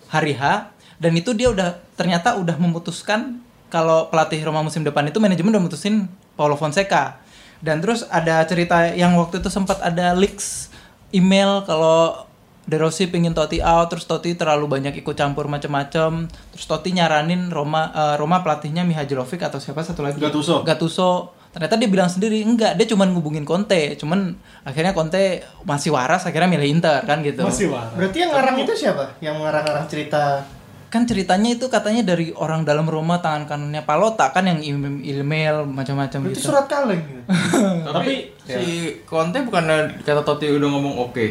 hari 0.08 0.32
H 0.35 0.73
dan 0.99 1.12
itu 1.14 1.30
dia 1.37 1.52
udah 1.52 1.78
ternyata 1.94 2.35
udah 2.35 2.56
memutuskan 2.58 3.44
kalau 3.68 4.08
pelatih 4.08 4.40
Roma 4.44 4.64
musim 4.64 4.84
depan 4.84 5.04
itu 5.08 5.20
manajemen 5.20 5.52
udah 5.52 5.62
mutusin 5.62 6.08
Paulo 6.37 6.56
Fonseca. 6.56 7.20
Dan 7.58 7.82
terus 7.82 8.06
ada 8.08 8.42
cerita 8.46 8.87
yang 8.94 9.18
waktu 9.18 9.42
itu 9.42 9.50
sempat 9.50 9.82
ada 9.82 10.14
leaks 10.14 10.70
email 11.10 11.66
kalau 11.66 12.28
De 12.68 12.76
Rossi 12.76 13.08
pingin 13.08 13.32
Totti 13.32 13.64
out, 13.64 13.88
terus 13.88 14.04
Totti 14.04 14.37
terlalu 14.37 14.68
banyak 14.68 15.00
ikut 15.00 15.16
campur 15.16 15.48
macem-macem, 15.48 16.28
terus 16.52 16.66
Totti 16.68 16.92
nyaranin 16.92 17.48
Roma 17.48 17.88
eh, 17.96 18.14
Roma 18.20 18.44
pelatihnya 18.44 18.84
Mihajlovic 18.84 19.40
atau 19.40 19.56
siapa 19.56 19.80
satu 19.80 20.04
lagi? 20.04 20.20
Gattuso. 20.20 20.60
Gattuso 20.62 21.38
ternyata 21.48 21.80
dia 21.80 21.88
bilang 21.88 22.12
sendiri 22.12 22.44
enggak 22.44 22.76
dia 22.76 22.84
cuma 22.84 23.08
ngubungin 23.08 23.40
Conte 23.48 23.96
cuman 23.96 24.37
akhirnya 24.68 24.92
Conte 24.92 25.40
masih 25.64 25.96
waras 25.96 26.28
akhirnya 26.28 26.44
milih 26.44 26.76
Inter 26.76 27.00
kan 27.08 27.25
gitu 27.25 27.40
Masih 27.40 27.72
waras. 27.72 27.96
Berarti 27.96 28.20
yang 28.20 28.30
ngarang 28.37 28.56
itu 28.60 28.72
siapa? 28.76 29.16
Yang 29.25 29.37
ngarang-ngarang 29.40 29.87
cerita 29.88 30.44
kan 30.88 31.04
ceritanya 31.04 31.52
itu 31.52 31.68
katanya 31.68 32.00
dari 32.02 32.33
orang 32.33 32.64
dalam 32.64 32.88
rumah 32.88 33.21
tangan 33.21 33.45
kanannya 33.45 33.85
Palota 33.85 34.33
kan 34.33 34.49
yang 34.49 34.64
email, 34.64 34.97
email 35.04 35.57
macam-macam 35.64 36.33
gitu 36.33 36.49
surat 36.49 36.64
kaleng 36.64 37.04
gitu. 37.04 37.23
Tapi 37.92 38.33
si 38.40 38.64
Conte 39.04 39.45
bukannya 39.45 40.00
kata 40.00 40.25
Totti 40.25 40.49
udah 40.49 40.68
ngomong 40.68 40.97
oke. 40.99 41.26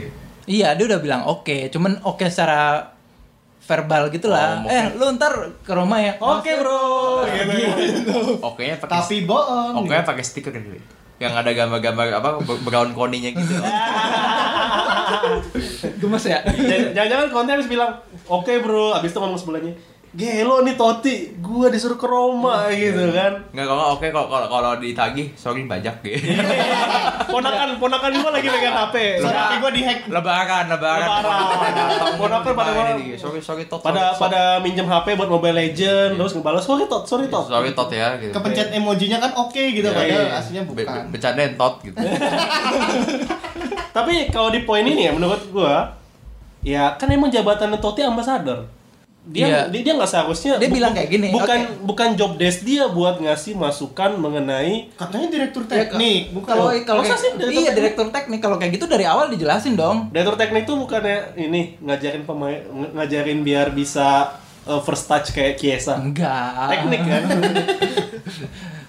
iya 0.45 0.77
dia 0.77 0.85
udah 0.85 1.01
bilang 1.01 1.21
oke 1.25 1.73
cuman 1.73 1.99
oke 2.05 2.23
secara 2.29 2.93
verbal 3.67 4.07
gitu 4.07 4.31
lah 4.31 4.63
Oh, 4.63 4.71
eh 4.71 4.95
lu 4.95 5.11
ntar 5.19 5.33
ke 5.59 5.71
rumah 5.75 5.99
ya 5.99 6.15
Oke 6.15 6.55
bro, 6.55 7.27
gitu. 7.27 8.39
Oke-nya 8.39 8.79
pakai 8.79 8.95
Tapi 8.95 9.15
bohong. 9.27 9.83
Oke 9.83 9.91
pakai 9.91 10.23
stiker 10.23 10.55
gitu. 10.55 10.79
Yang 11.17 11.33
ada 11.35 11.51
gambar-gambar 11.51 12.05
apa 12.13 12.29
brown 12.61 12.93
koninya 12.93 13.31
gitu. 13.31 13.53
gemes 15.97 16.23
ya 16.23 16.39
Jangan- 16.43 16.93
Jangan-jangan 16.93 17.27
konten 17.31 17.51
habis 17.53 17.67
bilang, 17.67 17.91
oke 18.25 18.53
bro, 18.59 18.93
habis 18.93 19.11
itu 19.11 19.19
ngomong 19.19 19.35
sebelahnya, 19.35 19.73
gelo 20.09 20.61
nih 20.61 20.73
Toti, 20.73 21.15
gua 21.37 21.67
disuruh 21.67 21.93
ke 21.93 22.03
Roma 22.03 22.69
gitu 22.69 23.11
kan. 23.11 23.43
Enggak 23.49 23.65
kalau 23.65 23.77
nggak 23.77 23.91
oke 23.93 24.07
kalau 24.07 24.27
kalau 24.27 24.47
kalau 24.47 24.71
ditagih 24.77 25.27
sorry 25.33 25.63
bajak 25.63 25.99
gitu. 25.99 26.31
ponakan 27.27 27.75
ponakan 27.75 28.11
gua 28.15 28.31
lagi 28.31 28.47
pegang 28.47 28.71
HP. 28.73 28.95
Sorry, 29.19 29.35
tapi 29.35 29.55
gue 29.57 29.71
dihack. 29.75 29.99
lebaran, 30.07 30.63
lebaran. 30.67 31.07
Lebaran. 31.19 31.71
Ponakan 32.15 32.51
pada 32.53 32.71
nih? 32.95 33.13
Sorry, 33.13 33.39
sorry 33.39 33.65
tot. 33.65 33.79
pada 33.79 34.11
sorry, 34.11 34.21
pada 34.23 34.41
minjem 34.59 34.85
HP 34.85 35.13
buat 35.13 35.27
Mobile 35.27 35.53
Legend, 35.55 36.15
terus 36.15 36.33
ngebalas 36.33 36.63
sorry 36.63 36.85
tot, 36.85 37.03
sorry 37.03 37.27
tot. 37.27 37.45
sorry 37.45 37.71
tot 37.71 37.89
ya 37.89 38.15
gitu. 38.17 38.31
Kepencet 38.31 38.71
emojinya 38.71 39.19
kan 39.19 39.31
oke 39.35 39.59
gitu, 39.59 39.85
Iya, 39.85 39.93
padahal 39.93 40.23
iya. 40.23 40.33
aslinya 40.35 40.63
bukan. 40.63 40.77
be- 40.77 41.07
Bercandain 41.11 41.53
tot 41.53 41.83
gitu. 41.83 41.97
Tapi 43.91 44.29
kalau 44.29 44.49
di 44.49 44.61
poin 44.61 44.81
ini 44.81 45.03
ya 45.03 45.11
menurut 45.11 45.41
gua, 45.49 45.93
ya 46.61 46.93
kan 46.95 47.09
emang 47.09 47.27
jabatan 47.27 47.73
Totti 47.75 48.01
ambasador. 48.01 48.76
Dia 49.27 49.43
Iya. 49.43 49.59
dia 49.67 49.81
dia 49.81 49.93
nggak 49.93 50.07
seharusnya 50.07 50.55
Dia 50.55 50.69
bilang 50.69 50.91
kayak 50.91 51.09
gini, 51.09 51.27
Bukan 51.29 51.59
oke. 51.61 51.83
bukan 51.83 52.09
job 52.13 52.31
desk 52.35 52.63
dia 52.63 52.87
buat 52.87 53.17
ngasih 53.17 53.53
masukan 53.53 54.15
mengenai 54.15 54.87
Katanya 54.93 55.27
direktur 55.27 55.63
Ya, 55.65 55.83
teknik, 55.83 56.31
bukan. 56.31 56.47
kalau 56.47 56.65
kalau 56.81 57.01
kayak- 57.01 57.17
sih 57.17 57.31
direktur 57.33 57.51
iya 57.53 57.59
teknik? 57.61 57.75
direktur 57.75 58.07
teknik 58.09 58.39
kalau 58.39 58.55
kayak 58.55 58.71
gitu 58.73 58.85
dari 58.85 59.03
awal 59.03 59.27
dijelasin 59.27 59.73
dong 59.73 60.07
Direktur 60.09 60.35
teknik 60.35 60.63
tuh 60.63 60.75
bukannya 60.77 61.17
ini 61.35 61.75
ngajarin 61.77 62.23
pemain 62.23 62.63
ng- 62.63 62.93
ngajarin 62.93 63.39
biar 63.41 63.67
bisa 63.69 64.31
uh, 64.63 64.79
first 64.79 65.05
touch 65.05 65.31
kayak 65.31 65.55
Kiesa. 65.55 65.95
enggak 65.97 66.67
Teknik 66.69 67.01
kan. 67.03 67.23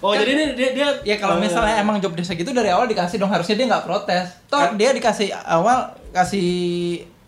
oh, 0.01 0.13
jadi 0.13 0.31
ini 0.33 0.45
dia 0.55 0.69
dia 0.73 0.89
Ya 1.05 1.17
kalau 1.17 1.35
uh, 1.35 1.41
misalnya 1.41 1.75
emang 1.77 1.99
job 1.99 2.13
desk 2.13 2.31
gitu 2.33 2.51
dari 2.51 2.69
awal 2.69 2.87
dikasih 2.87 3.17
dong 3.17 3.29
harusnya 3.29 3.55
dia 3.55 3.67
nggak 3.67 3.85
protes. 3.85 4.27
Toh 4.47 4.75
dia 4.75 4.91
dikasih 4.93 5.31
awal 5.33 5.83
kasih 6.11 6.47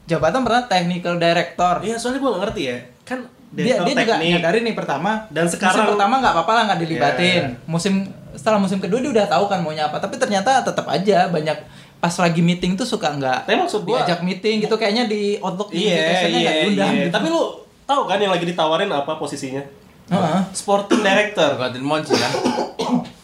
jabatan 0.05 0.43
pernah 0.43 0.62
technical 0.64 1.14
director. 1.17 1.79
Iya, 1.81 1.95
soalnya 1.97 2.19
gua 2.19 2.31
nggak 2.33 2.43
ngerti 2.45 2.62
ya. 2.64 2.79
Kan 3.11 3.26
Dia 3.50 3.83
dia 3.83 3.95
juga 3.99 4.14
nyadarin 4.23 4.62
nih 4.62 4.76
pertama. 4.79 5.26
Dan 5.26 5.50
sekarang- 5.50 5.83
musim 5.83 5.99
pertama 5.99 6.14
nggak 6.23 6.33
apa-apa 6.38 6.52
lah 6.55 6.62
nggak 6.71 6.81
dilibatin. 6.87 7.43
Iya. 7.50 7.67
Musim 7.67 7.95
setelah 8.31 8.62
musim 8.62 8.79
kedua 8.79 9.02
dia 9.02 9.11
udah 9.11 9.26
tahu 9.26 9.50
kan 9.50 9.59
maunya 9.59 9.90
apa. 9.90 9.99
Tapi 9.99 10.23
ternyata 10.23 10.62
tetap 10.62 10.87
aja 10.87 11.26
banyak 11.26 11.59
pas 11.99 12.14
lagi 12.14 12.40
meeting 12.40 12.79
tuh 12.79 12.87
suka 12.87 13.11
nggak 13.11 13.50
diajak 13.85 14.23
meeting 14.23 14.62
gitu 14.62 14.79
kayaknya 14.79 15.05
di 15.05 15.37
outlook 15.43 15.69
Iya, 15.75 16.31
iya, 16.31 16.38
nggak 16.40 16.55
diundang 16.62 16.93
iya. 16.95 17.05
gitu. 17.11 17.14
Tapi 17.19 17.26
lu 17.26 17.43
tahu 17.85 18.02
kan 18.07 18.23
yang 18.23 18.31
lagi 18.31 18.47
ditawarin 18.47 18.87
apa 18.87 19.19
posisinya? 19.19 19.61
Heeh. 20.11 20.40
Sporting 20.55 21.02
director. 21.02 21.59
Gantiin 21.59 21.83
Monci 21.83 22.14
ya. 22.14 22.31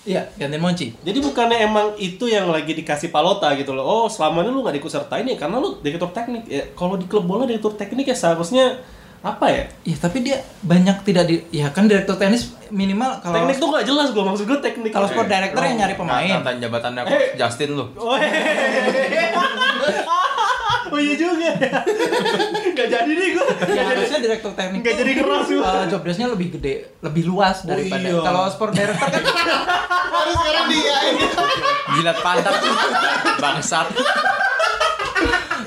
Iya, 0.06 0.22
gantiin 0.38 0.62
Monci. 0.62 0.94
Jadi 1.02 1.18
bukannya 1.18 1.66
emang 1.66 1.98
itu 1.98 2.30
yang 2.30 2.46
lagi 2.46 2.70
dikasih 2.70 3.10
palota 3.10 3.50
gitu 3.58 3.74
loh. 3.74 3.82
Oh, 3.82 4.06
selama 4.06 4.46
ini 4.46 4.54
lu 4.54 4.62
nggak 4.62 4.78
diikutsertain 4.78 5.26
ya 5.26 5.34
karena 5.34 5.58
lu 5.58 5.82
direktur 5.82 6.14
teknik. 6.14 6.46
Ya, 6.46 6.62
kalau 6.78 6.94
di 6.94 7.10
klub 7.10 7.26
bola 7.26 7.42
direktur 7.42 7.74
teknik 7.74 8.06
ya 8.06 8.14
seharusnya 8.14 8.78
apa 9.22 9.46
ya? 9.48 9.64
Iya, 9.84 9.96
tapi 10.00 10.20
dia 10.20 10.36
banyak 10.60 10.96
tidak 11.04 11.24
di 11.28 11.40
ya 11.50 11.70
kan 11.72 11.88
direktur 11.88 12.16
tenis 12.16 12.52
minimal 12.68 13.22
kalau 13.22 13.34
teknik 13.38 13.56
tuh 13.62 13.68
nggak 13.70 13.86
jelas 13.86 14.10
gua 14.10 14.24
maksud 14.32 14.44
gua 14.44 14.58
teknik. 14.58 14.90
kalau 14.90 15.06
sport 15.06 15.30
director 15.30 15.62
yang 15.62 15.78
nyari 15.78 15.94
pemain. 15.94 16.42
Kata 16.42 16.58
jabatannya 16.58 17.02
Eh. 17.06 17.38
Justin 17.38 17.78
lu. 17.78 17.84
Oh, 17.96 18.18
oh 20.92 20.98
iya 20.98 21.14
juga. 21.14 21.50
Gak 22.76 22.92
jadi 22.92 23.08
nih 23.08 23.28
gua. 23.32 23.46
ya 23.72 23.82
harusnya 23.88 24.20
direktur 24.20 24.52
teknik 24.52 24.84
Nggak 24.84 24.94
tuh, 24.94 25.00
jadi 25.00 25.12
keras 25.16 25.48
gua. 25.48 25.64
uh, 25.64 25.84
job 25.88 26.02
desk-nya 26.04 26.28
lebih 26.28 26.60
gede, 26.60 26.92
lebih 27.00 27.24
luas 27.24 27.64
daripada 27.64 28.04
iya. 28.04 28.20
kalau 28.20 28.44
sport 28.52 28.76
director 28.76 29.08
kan 29.08 29.24
Harus 30.16 30.36
sekarang 30.36 30.66
dia 30.68 30.96
Jilat 31.96 32.18
pantat. 32.20 32.54
Bangsat. 33.40 33.88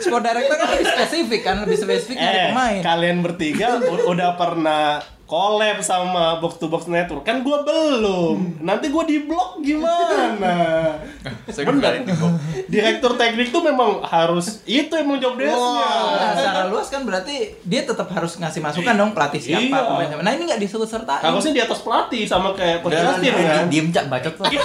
Sport 0.01 0.23
director 0.23 0.55
kan 0.55 0.67
lebih 0.69 0.87
spesifik 0.87 1.41
kan, 1.41 1.55
lebih 1.59 1.77
spesifik 1.77 2.15
dari 2.15 2.37
Eh, 2.37 2.45
pemain. 2.49 2.79
kalian 2.81 3.17
bertiga 3.19 3.67
udah 4.03 4.29
pernah 4.33 4.83
collab 5.23 5.77
sama 5.79 6.41
box 6.41 6.57
to 6.57 6.65
box 6.65 6.83
network 6.85 7.21
kan 7.21 7.39
gua 7.39 7.61
belum 7.61 8.57
nanti 8.59 8.89
gua 8.89 9.05
di 9.05 9.21
blok 9.21 9.61
gimana 9.61 10.97
bener 11.69 12.01
blok. 12.03 12.33
direktur 12.65 13.13
teknik 13.13 13.49
tuh 13.49 13.61
memang 13.61 14.01
harus 14.01 14.65
itu 14.65 14.89
emang 14.91 15.21
job 15.21 15.37
desknya 15.37 15.85
Nah, 16.09 16.33
secara 16.33 16.65
luas 16.65 16.89
kan 16.89 17.05
berarti 17.05 17.61
dia 17.61 17.85
tetap 17.85 18.09
harus 18.09 18.35
ngasih 18.35 18.57
masukan 18.57 18.89
dong 18.91 19.13
pelatih 19.13 19.37
siapa, 19.39 19.61
Iya. 19.61 19.85
pemain 19.85 20.07
siapa. 20.09 20.21
Nah 20.23 20.33
ini 20.33 20.43
nggak 20.45 20.61
disebut 20.61 20.89
serta. 20.89 21.21
harusnya 21.21 21.53
di 21.53 21.61
atas 21.61 21.79
pelatih 21.79 22.23
sama 22.25 22.49
kayak 22.51 22.81
coach 22.81 22.97
Justin 22.97 23.29
kan 23.37 23.69
Diem 23.69 23.87
cak 23.87 24.05
bacot 24.07 24.33
tuh. 24.33 24.45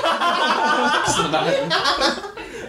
Banget. 1.26 1.56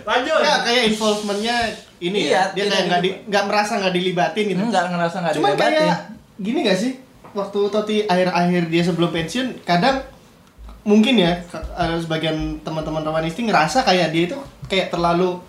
Lanjut 0.06 0.38
Enggak, 0.38 0.60
kayak 0.64 0.84
involvementnya 0.88 1.56
ini 1.98 2.20
Iya, 2.24 2.32
ya. 2.32 2.44
Dia 2.52 2.64
tidak 2.64 2.72
kayak 2.72 2.86
nggak 2.88 3.02
nggak 3.26 3.44
merasa 3.46 3.72
nggak 3.78 3.94
dilibatin 3.94 4.44
gitu. 4.48 4.62
Nggak 4.64 4.86
ngerasa 4.88 5.16
nggak 5.20 5.34
Cuman 5.34 5.50
dilibatin. 5.52 5.74
kayak 5.76 5.98
gini 6.38 6.60
gak 6.62 6.78
sih? 6.78 6.92
Waktu 7.32 7.60
Toti 7.68 7.98
akhir-akhir 8.06 8.64
dia 8.66 8.82
sebelum 8.82 9.10
pensiun, 9.10 9.48
kadang 9.64 10.00
mungkin 10.82 11.18
ya 11.18 11.42
ada 11.74 11.98
sebagian 11.98 12.38
teman-teman 12.62 13.02
Romanisti 13.02 13.44
ngerasa 13.44 13.82
kayak 13.82 14.10
dia 14.10 14.24
itu 14.26 14.38
kayak 14.66 14.88
terlalu 14.88 15.42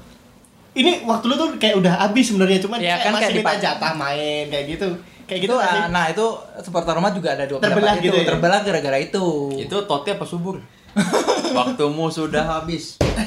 ini 0.73 1.05
waktu 1.05 1.25
lu 1.27 1.37
tuh 1.37 1.49
kayak 1.57 1.77
udah 1.77 1.93
habis 1.99 2.25
sebenarnya 2.27 2.59
cuman 2.59 2.79
Ya, 2.79 2.97
kayak 2.97 3.01
kan 3.01 3.13
masih 3.13 3.25
kayak 3.27 3.37
minta 3.39 3.55
jatah 3.59 3.93
main 3.95 4.45
kayak 4.47 4.67
gitu. 4.69 4.89
Kayak 5.27 5.41
gitu 5.43 5.49
itu, 5.49 5.55
nggak 5.55 5.69
sih? 5.69 5.81
ah, 5.81 5.89
nah 5.89 6.05
itu 6.07 6.27
supporter 6.61 6.93
Roma 6.93 7.11
juga 7.11 7.29
ada 7.33 7.45
dua 7.45 7.59
Terbelah 7.59 7.95
gitu 7.97 8.09
itu. 8.09 8.17
ya? 8.17 8.27
Terbelah 8.27 8.61
gara-gara 8.63 8.99
itu. 8.99 9.25
Itu 9.59 9.77
Totti 9.85 10.11
apa 10.11 10.23
subur? 10.23 10.63
Waktumu 11.57 12.07
sudah 12.09 12.45
habis. 12.47 12.95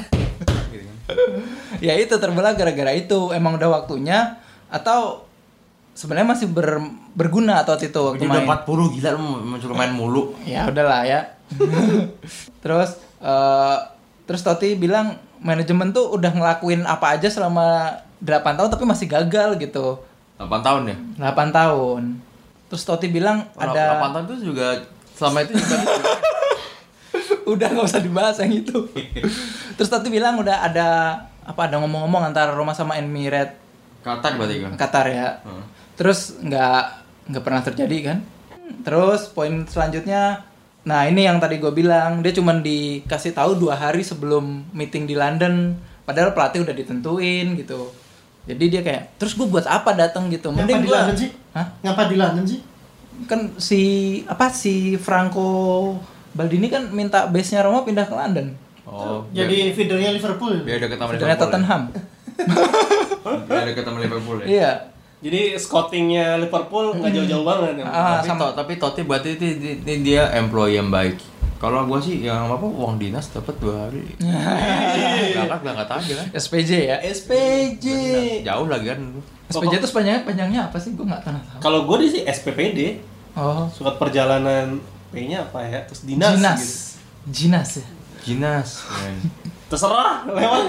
Gitu 1.10 1.24
ya 1.86 1.94
itu 1.98 2.14
terbelah 2.16 2.54
gara-gara 2.54 2.92
itu. 2.94 3.34
Emang 3.34 3.58
udah 3.58 3.82
waktunya 3.82 4.38
atau 4.70 5.26
sebenarnya 5.94 6.28
masih 6.32 6.46
ber, 6.48 6.80
berguna 7.12 7.60
atau 7.60 7.76
itu 7.76 8.00
waktu 8.00 8.24
udah 8.24 8.42
main? 8.46 8.64
40 8.64 8.94
gila 8.96 9.10
lu 9.18 9.56
suruh 9.60 9.76
main 9.76 9.92
mulu. 9.92 10.32
ya 10.46 10.70
udahlah 10.70 11.04
ya. 11.04 11.20
Terus 12.64 12.96
eh, 13.20 13.76
terus 14.24 14.46
Totti 14.46 14.78
bilang 14.78 15.18
manajemen 15.42 15.90
tuh 15.90 16.14
udah 16.14 16.30
ngelakuin 16.30 16.86
apa 16.86 17.18
aja 17.18 17.26
selama 17.26 17.98
8 18.22 18.56
tahun 18.56 18.70
tapi 18.70 18.84
masih 18.86 19.10
gagal 19.10 19.58
gitu. 19.58 19.98
8 20.38 20.46
tahun 20.62 20.82
ya? 20.94 20.96
8 21.34 21.50
tahun. 21.50 22.02
Terus 22.70 22.82
Totti 22.86 23.10
bilang 23.10 23.50
Ada... 23.58 23.98
ada 23.98 24.06
8 24.06 24.14
tahun 24.14 24.24
itu 24.30 24.36
juga 24.54 24.66
selama 25.18 25.44
itu 25.44 25.52
juga 25.58 25.76
udah 27.54 27.68
nggak 27.70 27.86
usah 27.86 28.02
dibahas 28.02 28.36
yang 28.42 28.52
itu 28.62 28.78
terus 29.76 29.88
Totti 29.90 30.08
bilang 30.08 30.38
udah 30.38 30.66
ada 30.66 30.88
apa 31.42 31.66
ada 31.66 31.82
ngomong-ngomong 31.82 32.30
antara 32.30 32.54
Roma 32.54 32.76
sama 32.76 32.96
Emirates 33.00 33.60
Qatar 34.00 34.40
berarti 34.40 34.56
kan. 34.64 34.72
Qatar 34.80 35.06
ya. 35.12 35.28
Hmm. 35.44 35.64
Terus 35.96 36.40
nggak 36.40 36.82
nggak 37.30 37.42
pernah 37.44 37.62
terjadi 37.62 37.96
kan? 38.12 38.18
Terus 38.80 39.28
poin 39.28 39.52
selanjutnya, 39.68 40.46
nah 40.86 41.04
ini 41.04 41.28
yang 41.28 41.36
tadi 41.36 41.60
gue 41.60 41.68
bilang 41.74 42.24
dia 42.24 42.32
cuman 42.32 42.64
dikasih 42.64 43.36
tahu 43.36 43.60
dua 43.60 43.76
hari 43.76 44.00
sebelum 44.00 44.64
meeting 44.72 45.04
di 45.04 45.18
London, 45.18 45.76
padahal 46.06 46.32
pelatih 46.32 46.64
udah 46.64 46.72
ditentuin 46.72 47.58
gitu. 47.60 47.92
Jadi 48.48 48.64
dia 48.72 48.80
kayak, 48.80 49.20
terus 49.20 49.36
gue 49.36 49.44
buat 49.44 49.68
apa 49.68 49.92
datang 49.92 50.32
gitu? 50.32 50.48
Ngapa 50.48 50.64
Mending 50.64 50.80
di 50.80 50.88
gue, 50.88 50.96
London 50.96 51.16
sih? 51.18 51.30
Hah? 51.52 51.66
Ngapa 51.84 52.02
di 52.08 52.16
London 52.16 52.44
sih? 52.48 52.60
Kan 53.28 53.40
si 53.60 53.82
apa 54.24 54.48
si 54.48 54.96
Franco 54.96 55.92
Baldini 56.32 56.66
kan 56.66 56.88
minta 56.88 57.26
base-nya 57.26 57.60
Roma 57.60 57.82
pindah 57.82 58.04
ke 58.04 58.12
London. 58.12 58.54
Oh, 58.82 59.22
Jadi 59.30 59.70
feedernya 59.70 60.10
Liverpool. 60.10 60.62
biar 60.62 60.78
deket 60.78 60.96
sama 60.96 61.10
Liverpool. 61.12 61.38
Tottenham. 61.38 61.82
ya? 61.88 62.00
Biar 63.46 63.64
deket 63.66 63.84
sama 63.84 63.98
Liverpool 63.98 64.36
ya. 64.40 64.46
Iya. 64.46 64.70
jadi 65.20 65.40
scoutingnya 65.54 66.40
Liverpool 66.40 66.96
nggak 66.96 67.12
jauh-jauh 67.12 67.44
banget 67.44 67.76
ya. 67.76 67.84
Ah, 67.84 67.92
tapi, 68.16 68.26
sama- 68.26 68.40
to- 68.42 68.54
tapi 68.56 68.72
Totti 68.74 69.02
berarti 69.02 69.28
itu 69.36 69.46
dia 70.00 70.32
employee 70.32 70.74
yang 70.74 70.88
baik. 70.88 71.20
Kalau 71.60 71.84
gua 71.84 72.00
sih 72.00 72.24
yang 72.24 72.48
apa 72.48 72.64
uang 72.64 72.96
dinas 72.96 73.28
dapat 73.28 73.52
dua 73.60 73.84
hari. 73.84 74.00
berangkat 74.16 75.60
berangkat 75.60 75.88
aja 75.92 76.12
kan. 76.16 76.26
SPJ 76.32 76.70
ya. 76.82 76.96
SPJ 77.04 77.84
Jauh 78.42 78.64
lagi 78.64 78.86
kan. 78.88 79.00
SPJ 79.46 79.74
itu 79.76 79.88
panjangnya 79.90 80.22
panjangnya 80.24 80.60
apa 80.64 80.80
sih? 80.80 80.96
Gue 80.96 81.04
nggak 81.04 81.20
tahu. 81.20 81.36
kalau 81.60 81.84
gue 81.84 82.08
sih 82.08 82.24
SPPD 82.24 83.04
Oh, 83.30 83.68
surat 83.68 83.94
perjalanan 83.94 84.80
P-nya 85.10 85.42
apa 85.42 85.58
ya 85.66 85.82
terus 85.86 86.06
dinas 86.06 86.38
Jinas. 86.38 86.60
gitu. 86.60 86.74
Jinas 87.30 87.70
ya. 87.82 87.86
Jinas. 88.20 88.68
Terserah, 89.70 90.26
lewat. 90.26 90.64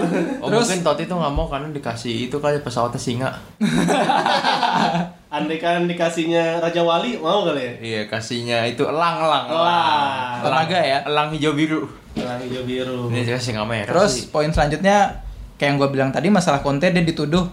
Oh 0.46 0.50
mungkin 0.54 0.86
Totti 0.86 1.10
tuh 1.10 1.18
nggak 1.18 1.34
mau 1.34 1.50
karena 1.50 1.74
dikasih 1.74 2.30
itu 2.30 2.38
kali 2.38 2.62
pesawatnya 2.62 3.02
singa. 3.02 3.30
Andai 5.34 5.58
kan 5.58 5.90
dikasihnya 5.90 6.62
Raja 6.62 6.86
Wali, 6.86 7.18
mau 7.18 7.42
kali 7.42 7.66
ya? 7.66 7.74
Iya 7.82 8.02
kasihnya 8.06 8.62
itu 8.70 8.86
elang 8.86 9.26
elang. 9.26 9.46
Elang. 9.50 10.38
Tenaga 10.46 10.80
ya. 10.86 10.98
Elang 11.10 11.34
hijau 11.34 11.58
biru. 11.58 11.90
Elang 12.14 12.46
hijau 12.46 12.62
biru. 12.62 13.10
Ini 13.10 13.26
juga 13.26 13.40
singa 13.42 13.66
merah 13.66 13.90
Terus 13.90 14.14
sih. 14.14 14.30
poin 14.30 14.54
selanjutnya 14.54 15.26
kayak 15.58 15.66
yang 15.66 15.78
gue 15.82 15.90
bilang 15.90 16.10
tadi 16.14 16.30
masalah 16.30 16.62
Conte 16.62 16.94
dia 16.94 17.02
dituduh 17.02 17.50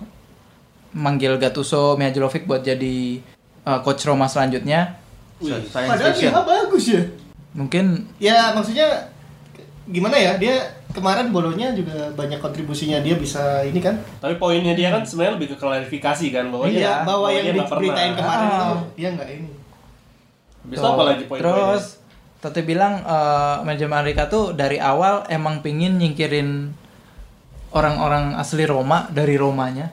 manggil 0.93 1.41
Gattuso, 1.41 1.97
Mihajlovic 1.97 2.45
buat 2.45 2.61
jadi 2.61 3.25
uh, 3.65 3.81
coach 3.81 4.05
Roma 4.05 4.29
selanjutnya. 4.29 5.01
Wih, 5.39 5.55
Padahal 5.69 6.11
fiction. 6.11 6.31
dia 6.31 6.43
bagus 6.43 6.85
ya. 6.89 7.03
Mungkin 7.53 7.85
Ya 8.19 8.51
maksudnya 8.53 8.87
gimana 9.85 10.15
ya 10.15 10.37
dia 10.37 10.61
kemarin 10.91 11.31
bolonya 11.31 11.73
juga 11.73 12.13
banyak 12.13 12.37
kontribusinya 12.39 13.01
dia 13.01 13.15
bisa 13.15 13.63
ini 13.63 13.79
kan 13.79 13.97
Tapi 14.19 14.37
poinnya 14.37 14.73
dia 14.73 14.91
kan 14.91 15.01
sebenarnya 15.01 15.41
lebih 15.41 15.49
ke 15.53 15.57
klarifikasi 15.57 16.27
kan 16.29 16.45
bahwa 16.49 16.67
iya 16.67 16.77
dia 16.77 16.93
bahwa 17.03 17.27
yang 17.29 17.45
dia 17.49 17.65
kemarin 17.65 18.47
Ah. 18.47 18.53
itu 18.53 18.77
dia 18.95 19.09
nggak 19.13 19.29
ini 19.31 19.49
Habis 20.61 20.77
itu 20.77 20.85
apa 20.85 21.03
lagi 21.03 21.23
poin-poinnya? 21.25 21.49
Terus 21.49 21.85
Totti 22.39 22.63
bilang 22.63 23.01
eh, 23.01 23.57
manajemen 23.65 23.97
Amerika 23.97 24.29
tuh 24.29 24.53
dari 24.53 24.79
awal 24.79 25.27
emang 25.27 25.59
pingin 25.59 25.97
nyingkirin 25.97 26.71
orang-orang 27.71 28.33
asli 28.35 28.63
Roma 28.63 29.09
dari 29.09 29.35
Romanya. 29.35 29.91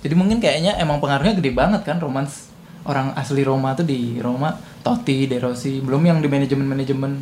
Jadi 0.00 0.12
mungkin 0.12 0.38
kayaknya 0.38 0.76
emang 0.76 0.98
pengaruhnya 0.98 1.32
gede 1.34 1.52
banget 1.52 1.82
kan 1.82 1.96
romans 1.96 2.49
orang 2.82 3.12
asli 3.12 3.40
Roma 3.40 3.72
tuh 3.72 3.84
di 3.84 4.16
Roma, 4.16 4.50
Totti, 4.80 5.24
De 5.24 5.36
Rossi, 5.36 5.78
belum 5.78 6.00
yang 6.00 6.18
di 6.18 6.26
manajemen-manajemen 6.26 7.12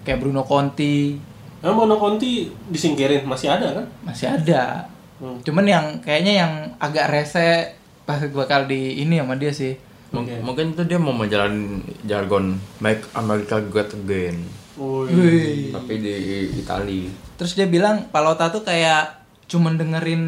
kayak 0.00 0.18
Bruno 0.18 0.42
Conti 0.42 1.14
Nah, 1.58 1.70
Mono 1.70 1.94
Conti 1.94 2.42
disingkirin 2.66 3.22
masih 3.22 3.46
ada 3.48 3.70
kan? 3.72 3.86
masih 4.02 4.26
ada. 4.28 4.90
Hmm. 5.16 5.38
Cuman 5.40 5.62
yang 5.62 5.86
kayaknya 5.98 6.42
yang 6.42 6.52
agak 6.76 7.06
rese 7.08 7.70
pasti 8.02 8.26
bakal 8.28 8.66
di 8.66 8.98
ini 8.98 9.16
sama 9.16 9.38
dia 9.38 9.54
sih. 9.54 9.78
Mung- 10.10 10.26
Oke. 10.26 10.42
Mungkin 10.42 10.74
tuh 10.74 10.84
dia 10.84 10.98
mau 10.98 11.14
menjalani 11.14 11.78
jargon 12.02 12.58
Make 12.78 13.06
America 13.14 13.62
Great 13.62 13.94
Again. 13.94 14.42
Wih. 14.74 15.70
Tapi 15.70 15.94
di 15.96 16.14
Itali. 16.56 17.06
Terus 17.38 17.54
dia 17.54 17.64
bilang 17.64 18.10
Palota 18.10 18.50
tuh 18.50 18.60
kayak 18.60 19.22
cuman 19.46 19.78
dengerin 19.78 20.24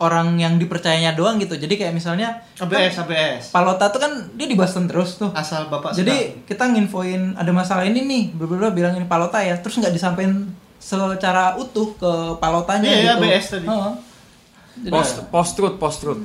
orang 0.00 0.34
yang 0.34 0.56
dipercayanya 0.56 1.12
doang 1.12 1.36
gitu. 1.36 1.54
Jadi 1.54 1.76
kayak 1.76 1.92
misalnya 1.92 2.40
ABS 2.56 2.96
ABS 2.98 3.42
Palota 3.52 3.92
tuh 3.92 4.00
kan 4.00 4.12
dia 4.32 4.48
di 4.48 4.56
Boston 4.56 4.88
terus 4.88 5.16
tuh. 5.16 5.28
asal 5.30 5.68
bapak 5.68 5.92
Jadi 5.92 6.42
kita 6.44 6.66
nginfoin 6.66 7.36
ada 7.36 7.52
masalah 7.52 7.84
ini 7.84 8.00
nih, 8.02 8.22
bla 8.32 8.68
bilang 8.68 8.96
ini 8.96 9.04
Palota 9.04 9.38
ya, 9.38 9.60
terus 9.60 9.76
nggak 9.76 9.92
disampaikan 9.92 10.48
secara 10.80 11.54
utuh 11.54 11.92
ke 11.94 12.12
Palotanya 12.36 12.88
Iya, 12.88 12.96
iya, 12.98 13.12
gitu. 13.14 13.24
ABS 13.28 13.46
tadi. 13.50 13.66
Heeh. 13.68 13.94
Jadi- 14.80 14.94
Post 14.96 15.14
post 15.28 15.52
truth, 15.52 15.76
post 15.76 15.98
truth. 16.00 16.20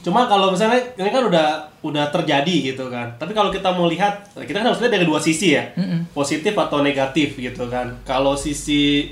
Cuma 0.00 0.30
kalau 0.30 0.54
misalnya 0.54 0.78
ini 0.94 1.10
kan 1.10 1.26
udah 1.26 1.46
udah 1.82 2.04
terjadi 2.08 2.70
gitu 2.70 2.86
kan. 2.86 3.18
Tapi 3.18 3.34
kalau 3.34 3.50
kita 3.50 3.74
mau 3.74 3.90
lihat, 3.90 4.30
kita 4.36 4.62
kan 4.62 4.70
harus 4.70 4.78
lihat 4.78 4.94
dari 4.94 5.02
dua 5.02 5.18
sisi 5.18 5.58
ya. 5.58 5.74
Mm-mm. 5.74 6.14
Positif 6.14 6.54
atau 6.54 6.78
negatif 6.78 7.34
gitu 7.34 7.66
kan. 7.66 7.98
Kalau 8.06 8.38
sisi 8.38 9.10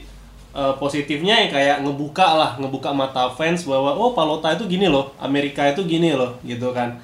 eh, 0.54 0.74
positifnya 0.78 1.34
yang 1.44 1.50
kayak 1.50 1.76
ngebuka 1.82 2.24
lah, 2.24 2.50
ngebuka 2.56 2.94
mata 2.94 3.28
fans 3.34 3.66
bahwa 3.66 3.92
oh 3.92 4.14
Palota 4.14 4.54
itu 4.54 4.64
gini 4.64 4.86
loh, 4.86 5.10
Amerika 5.18 5.66
itu 5.66 5.82
gini 5.84 6.14
loh 6.14 6.38
gitu 6.40 6.70
kan. 6.70 6.94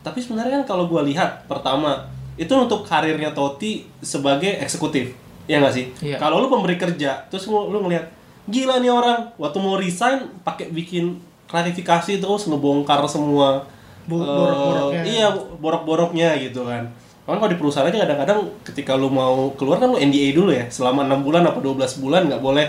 Tapi 0.00 0.20
sebenarnya 0.20 0.62
kan 0.62 0.76
kalau 0.76 0.84
gua 0.86 1.00
lihat 1.02 1.44
pertama 1.48 2.06
itu 2.36 2.52
untuk 2.52 2.84
karirnya 2.84 3.32
Totti 3.32 3.84
sebagai 4.00 4.60
eksekutif. 4.60 5.12
Ya 5.44 5.58
nggak 5.58 5.74
sih? 5.74 5.86
Iya. 6.00 6.16
Kalau 6.16 6.38
lu 6.38 6.46
pemberi 6.46 6.78
kerja, 6.78 7.26
terus 7.26 7.44
lu, 7.50 7.68
lu 7.68 7.82
ngelihat 7.82 8.06
gila 8.48 8.80
nih 8.80 8.88
orang 8.88 9.30
waktu 9.36 9.58
mau 9.60 9.76
resign 9.76 10.24
pakai 10.40 10.70
bikin 10.70 11.20
klarifikasi 11.46 12.22
terus 12.22 12.46
ngebongkar 12.46 13.02
semua 13.04 13.66
Bo- 14.08 14.22
borok-boroknya. 14.22 15.02
iya 15.04 15.28
borok-boroknya 15.60 16.28
gitu 16.40 16.64
kan 16.64 16.88
kan 17.32 17.38
kalau 17.40 17.52
di 17.52 17.58
perusahaan 17.58 17.86
aja 17.86 18.02
kadang-kadang 18.02 18.40
ketika 18.66 18.92
lu 18.98 19.08
mau 19.10 19.54
keluar 19.54 19.78
kan 19.78 19.90
lu 19.90 19.98
NDA 19.98 20.34
dulu 20.34 20.50
ya. 20.50 20.66
Selama 20.68 21.06
enam 21.06 21.22
bulan 21.22 21.46
apa 21.46 21.58
12 21.58 22.02
bulan 22.02 22.26
nggak 22.30 22.42
boleh 22.42 22.66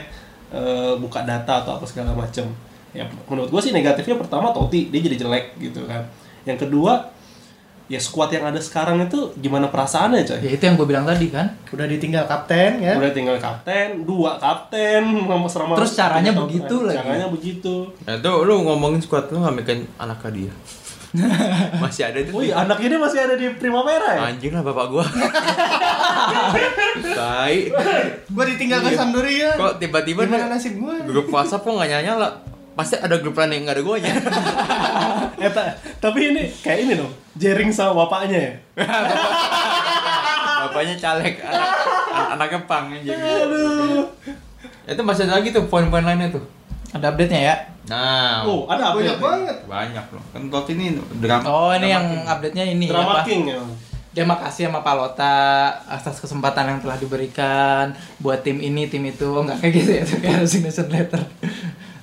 eh, 0.53 0.93
buka 0.97 1.25
data 1.25 1.65
atau 1.65 1.81
apa 1.81 1.85
segala 1.89 2.13
macem. 2.13 2.45
Ya 2.91 3.07
menurut 3.27 3.47
gua 3.49 3.61
sih 3.63 3.71
negatifnya 3.71 4.19
pertama 4.19 4.51
Totti 4.51 4.91
dia 4.91 5.01
jadi 5.01 5.17
jelek 5.27 5.57
gitu 5.59 5.87
kan. 5.87 6.05
Yang 6.43 6.67
kedua 6.67 7.11
ya 7.91 7.99
squad 7.99 8.31
yang 8.31 8.47
ada 8.47 8.55
sekarang 8.63 9.03
itu 9.03 9.35
gimana 9.35 9.67
perasaannya 9.67 10.23
coy? 10.23 10.39
Ya 10.39 10.51
itu 10.55 10.63
yang 10.63 10.79
gue 10.79 10.87
bilang 10.87 11.03
tadi 11.03 11.27
kan. 11.27 11.59
udah 11.75 11.83
ditinggal 11.83 12.23
kapten 12.23 12.79
ya? 12.79 12.95
Udah 12.95 13.11
tinggal 13.11 13.35
kapten 13.35 14.07
dua 14.07 14.39
kapten 14.39 15.27
sama 15.27 15.47
selama 15.51 15.73
Terus 15.83 15.93
caranya 15.99 16.31
begitu 16.31 16.75
lagi. 16.87 16.97
caranya 17.03 17.27
begitu. 17.27 17.91
Nah 18.07 18.15
itu 18.15 18.31
lu 18.47 18.55
ngomongin 18.63 19.03
squad 19.03 19.27
lu 19.35 19.43
nggak 19.43 19.55
mikirin 19.59 19.83
anak 19.99 20.23
dia. 20.31 20.55
Masih 21.83 22.07
ada 22.07 22.17
itu. 22.17 22.31
Wih, 22.31 22.49
anak 22.49 22.79
ini 22.79 22.95
masih 22.95 23.19
ada 23.19 23.35
di 23.35 23.51
Primavera 23.51 24.15
ya? 24.15 24.19
Anjing 24.31 24.49
lah 24.49 24.61
bapak 24.61 24.85
gua. 24.87 25.03
Tai. 27.11 27.55
gua 28.27 28.43
ditinggal 28.47 28.79
ke 28.79 28.89
Sampdoria 28.93 29.49
Kok 29.55 29.71
tiba-tiba 29.77 30.21
gimana 30.23 30.47
nih, 30.47 30.49
nasib 30.49 30.73
gua 30.77 30.93
grup 31.03 31.27
WhatsApp 31.27 31.61
kok 31.61 31.73
nggak 31.73 31.89
nyala 31.91 32.15
lah. 32.17 32.31
Pasti 32.71 32.95
ada 32.95 33.17
grup 33.17 33.35
lain 33.35 33.51
yang 33.51 33.61
nggak 33.65 33.75
ada 33.75 33.83
guanya. 33.83 34.11
Eh, 35.41 35.49
ta- 35.49 35.73
tapi 35.97 36.29
ini 36.29 36.45
kayak 36.61 36.79
ini 36.85 36.93
dong, 36.93 37.09
jering 37.33 37.73
sama 37.73 37.97
bapaknya 37.97 38.37
ya? 38.37 38.53
Bapaknya 40.61 40.93
caleg, 40.95 41.33
anak, 41.41 41.69
an- 42.13 42.29
anaknya 42.37 42.59
pang 42.69 42.85
aja 42.93 43.09
gitu. 43.09 44.05
Itu 44.85 45.01
masih 45.01 45.25
ada 45.25 45.41
lagi 45.41 45.49
tuh 45.49 45.65
poin-poin 45.65 46.05
lainnya 46.05 46.29
tuh. 46.29 46.45
Ada 46.91 47.05
update-nya 47.07 47.41
ya. 47.41 47.55
Nah, 47.83 48.43
Oh, 48.43 48.67
ada 48.67 48.91
apa 48.91 48.97
banyak 48.97 49.09
ya? 49.09 49.19
banget 49.19 49.57
banyak 49.65 50.05
loh. 50.09 50.23
Kan 50.29 50.41
Totti 50.47 50.71
ini 50.73 50.87
drama. 51.17 51.43
Oh, 51.43 51.69
ini 51.69 51.87
drama 51.87 51.93
yang 51.93 52.05
king. 52.05 52.23
update-nya 52.27 52.65
ini 52.67 52.85
Drama 52.85 53.11
apa? 53.13 53.21
King 53.23 53.43
ya? 53.47 53.59
Dia 54.11 54.23
makasih 54.23 54.67
sama 54.67 54.81
Palota 54.81 55.35
atas 55.85 56.19
kesempatan 56.19 56.67
yang 56.67 56.79
telah 56.79 56.95
diberikan 56.95 57.91
buat 58.17 58.39
tim 58.39 58.59
ini, 58.59 58.85
tim 58.85 59.01
itu. 59.03 59.23
Oh, 59.25 59.41
enggak 59.41 59.59
kayak 59.61 59.73
gitu 59.73 59.91
ya, 59.93 60.03
tapi 60.03 60.25
resignation 60.37 60.87
letter. 60.87 61.21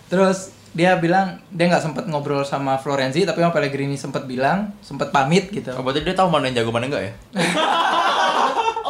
Terus 0.09 0.38
dia 0.70 0.96
bilang 0.96 1.37
dia 1.48 1.66
nggak 1.66 1.81
sempat 1.83 2.05
ngobrol 2.05 2.40
sama 2.42 2.77
Florenzi, 2.77 3.24
tapi 3.24 3.38
sama 3.38 3.53
Pellegrini 3.53 3.94
sempat 3.94 4.24
bilang, 4.24 4.72
sempat 4.81 5.09
pamit 5.11 5.48
gitu. 5.48 5.68
Oh, 5.70 5.85
berarti 5.85 6.01
dia 6.01 6.12
tahu 6.12 6.29
mana 6.29 6.48
yang 6.48 6.57
jago 6.59 6.70
mana 6.70 6.88
enggak 6.88 7.05
ya? 7.05 7.12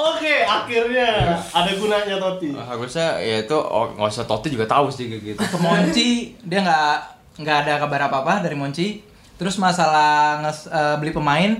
Oke, 0.08 0.34
akhirnya 0.40 1.08
ada 1.48 1.70
gunanya 1.72 2.16
Totti. 2.16 2.50
Ah, 2.50 2.64
Harusnya 2.68 3.18
ya 3.18 3.36
itu 3.40 3.54
oh, 3.54 3.92
nggak 3.92 4.08
usah 4.08 4.24
Totti 4.24 4.48
juga 4.48 4.64
tahu 4.64 4.88
sih 4.88 5.06
kayak 5.06 5.22
gitu. 5.26 5.40
Ke 5.40 5.58
Monci 5.58 6.08
dia 6.40 6.60
nggak 6.60 6.94
nggak 7.38 7.56
ada 7.62 7.72
kabar 7.78 8.00
apa 8.06 8.16
apa 8.20 8.34
dari 8.40 8.54
Monci. 8.54 9.00
Terus 9.34 9.54
masalah 9.56 10.42
nges- 10.42 10.66
eh, 10.66 10.96
beli 10.96 11.10
pemain, 11.10 11.54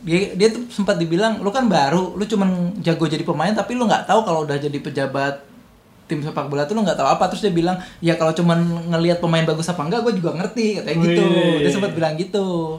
dia 0.00 0.32
dia 0.32 0.48
tuh 0.48 0.62
sempat 0.68 0.94
dibilang 0.94 1.38
lu 1.38 1.50
kan 1.50 1.66
baru, 1.66 2.14
lu 2.14 2.24
cuman 2.24 2.48
jago 2.78 3.04
jadi 3.04 3.22
pemain 3.22 3.50
tapi 3.50 3.74
lu 3.74 3.84
nggak 3.84 4.04
tahu 4.04 4.22
kalau 4.22 4.44
udah 4.44 4.56
jadi 4.56 4.76
pejabat 4.76 5.50
tim 6.06 6.18
sepak 6.20 6.46
bola 6.46 6.62
tuh 6.64 6.74
lu 6.74 6.82
nggak 6.82 6.94
tahu 6.96 7.06
apa 7.08 7.22
terus 7.26 7.38
dia 7.40 7.54
bilang 7.54 7.78
ya 7.98 8.14
kalau 8.14 8.30
cuman 8.32 8.58
ngelihat 8.88 9.18
pemain 9.18 9.42
bagus 9.44 9.70
apa 9.70 9.78
enggak 9.80 10.02
gue 10.02 10.18
juga 10.18 10.34
ngerti 10.34 10.66
katanya 10.76 10.96
gitu 11.04 11.26
dia 11.58 11.70
sempat 11.70 11.92
bilang 11.92 12.14
gitu 12.14 12.78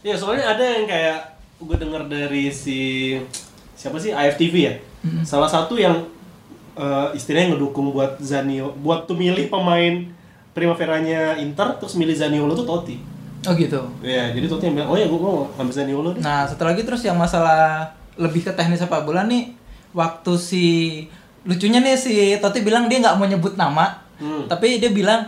Ya, 0.00 0.16
soalnya 0.16 0.48
ada 0.48 0.64
yang 0.64 0.82
kayak 0.82 1.36
gue 1.58 1.76
dengar 1.76 2.08
dari 2.08 2.48
si 2.48 3.12
siapa 3.82 3.98
sih 3.98 4.14
AFTV 4.14 4.54
ya? 4.54 4.74
Salah 5.22 5.50
satu 5.50 5.74
yang 5.74 6.06
eh, 6.72 7.06
istilahnya 7.12 7.52
ngedukung 7.52 7.90
buat 7.90 8.16
Zanio, 8.18 8.70
buat 8.78 9.04
tuh 9.04 9.18
milih 9.18 9.50
pemain 9.50 10.06
Primaveranya 10.52 11.34
Inter 11.34 11.74
terus 11.76 11.96
milih 11.96 12.12
Zaniolo 12.12 12.52
tuh 12.52 12.62
Totti. 12.62 13.00
oh 13.42 13.54
gitu 13.54 13.80
Ya, 13.98 14.30
jadi 14.30 14.46
Totti 14.46 14.68
yang 14.68 14.76
bilang, 14.76 14.86
"Oh 14.86 14.94
ya, 14.94 15.08
gue 15.08 15.16
mau 15.16 15.48
ambil 15.56 15.72
Zaniolo 15.72 16.12
deh." 16.12 16.20
Nah, 16.20 16.44
satu 16.44 16.62
lagi 16.62 16.84
terus 16.84 17.00
yang 17.00 17.16
masalah 17.16 17.88
lebih 18.14 18.44
ke 18.44 18.52
teknis 18.52 18.78
sepak 18.78 19.02
bola 19.02 19.24
nih, 19.24 19.56
waktu 19.90 20.32
si 20.36 20.64
lucunya 21.42 21.80
nih 21.80 21.96
si 21.96 22.14
Totti 22.36 22.60
bilang 22.60 22.86
dia 22.86 23.00
nggak 23.00 23.16
mau 23.16 23.24
nyebut 23.24 23.56
nama, 23.56 23.98
Hmm. 24.20 24.46
tapi 24.46 24.76
dia 24.76 24.92
bilang 24.92 25.26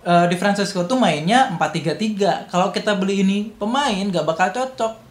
eh, 0.00 0.26
di 0.26 0.34
Francesco 0.34 0.82
tuh 0.82 0.96
mainnya 0.96 1.50
4-3-3. 1.52 2.46
Kalau 2.46 2.70
kita 2.70 2.94
beli 2.94 3.20
ini 3.20 3.50
pemain 3.52 3.92
nggak 4.00 4.24
bakal 4.24 4.48
cocok. 4.48 5.01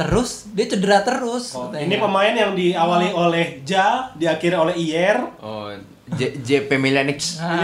Terus 0.00 0.48
dia 0.56 0.64
cedera 0.64 1.04
terus. 1.04 1.52
Oh, 1.52 1.68
katanya. 1.68 1.84
ini 1.84 1.96
pemain 2.00 2.32
yang 2.32 2.52
diawali 2.56 3.08
oleh 3.12 3.60
Ja, 3.68 4.08
diakhiri 4.16 4.56
oleh 4.56 4.74
Iyer. 4.80 5.20
Oh, 5.44 5.68
J 6.16 6.40
JP 6.40 6.80
Milanix. 6.80 7.36
Nah, 7.38 7.60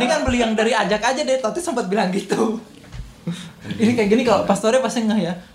ini 0.00 0.04
kan 0.08 0.24
beli 0.24 0.40
yang 0.40 0.56
dari 0.56 0.72
ajak 0.72 0.98
aja 0.98 1.20
deh. 1.22 1.38
Totti 1.38 1.60
sempat 1.60 1.86
bilang 1.92 2.08
gitu. 2.10 2.56
ini 3.78 3.94
kayak 3.94 4.08
gini 4.10 4.22
kalau 4.26 4.42
Pastore 4.42 4.82
pasti 4.82 5.06
nggak 5.06 5.20
ya? 5.22 5.32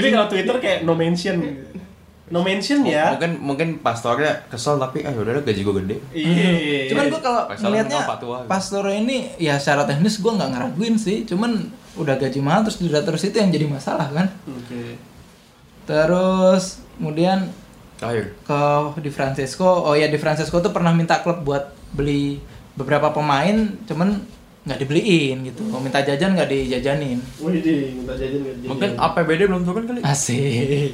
Ini, 0.00 0.08
kalau 0.08 0.32
Twitter 0.32 0.56
kayak 0.56 0.88
no 0.88 0.96
mention. 0.96 1.36
No 2.32 2.40
mention 2.40 2.88
ya. 2.88 3.12
Mungkin 3.12 3.32
mungkin 3.38 3.68
pastornya 3.84 4.48
kesel 4.48 4.80
tapi 4.80 5.04
ah 5.04 5.12
udah 5.12 5.44
gaji 5.44 5.60
gue 5.60 5.74
gede. 5.84 5.96
Iya. 6.16 6.50
Cuman 6.90 7.04
gue 7.12 7.20
kalau 7.20 7.42
Pasal 7.46 7.68
ngelihatnya 7.68 7.98
kenal 8.00 8.12
Patua. 8.16 8.38
Pastore 8.48 8.92
ini 8.96 9.36
ya 9.36 9.60
secara 9.60 9.84
teknis 9.84 10.24
gue 10.24 10.32
nggak 10.32 10.50
ngeraguin 10.56 10.96
sih, 10.96 11.28
cuman 11.28 11.68
udah 12.00 12.16
gaji 12.16 12.40
mahal 12.40 12.64
terus 12.64 12.80
cedera 12.80 13.04
terus 13.04 13.22
itu 13.28 13.36
yang 13.36 13.52
jadi 13.52 13.66
masalah 13.68 14.08
kan. 14.08 14.26
Oke. 14.48 14.96
Terus 15.86 16.82
kemudian 16.98 17.48
Terakhir. 17.96 18.36
ke 18.42 18.60
Di 19.00 19.08
Francesco. 19.08 19.64
Oh 19.64 19.94
ya 19.94 20.10
Di 20.10 20.18
Francesco 20.18 20.60
tuh 20.60 20.74
pernah 20.74 20.92
minta 20.92 21.22
klub 21.22 21.40
buat 21.40 21.72
beli 21.94 22.42
beberapa 22.76 23.08
pemain, 23.08 23.72
cuman 23.88 24.20
nggak 24.66 24.78
dibeliin 24.82 25.46
gitu. 25.46 25.62
Mau 25.70 25.78
minta 25.78 26.02
jajan 26.02 26.34
nggak 26.34 26.50
dijajanin. 26.50 27.22
Wih, 27.40 27.62
di 27.62 27.96
minta 27.96 28.12
jajan 28.12 28.42
nggak. 28.42 28.68
Mungkin 28.68 28.90
APBD 28.98 29.40
belum 29.46 29.62
turun 29.62 29.86
kali. 29.86 30.02
Asik. 30.02 30.92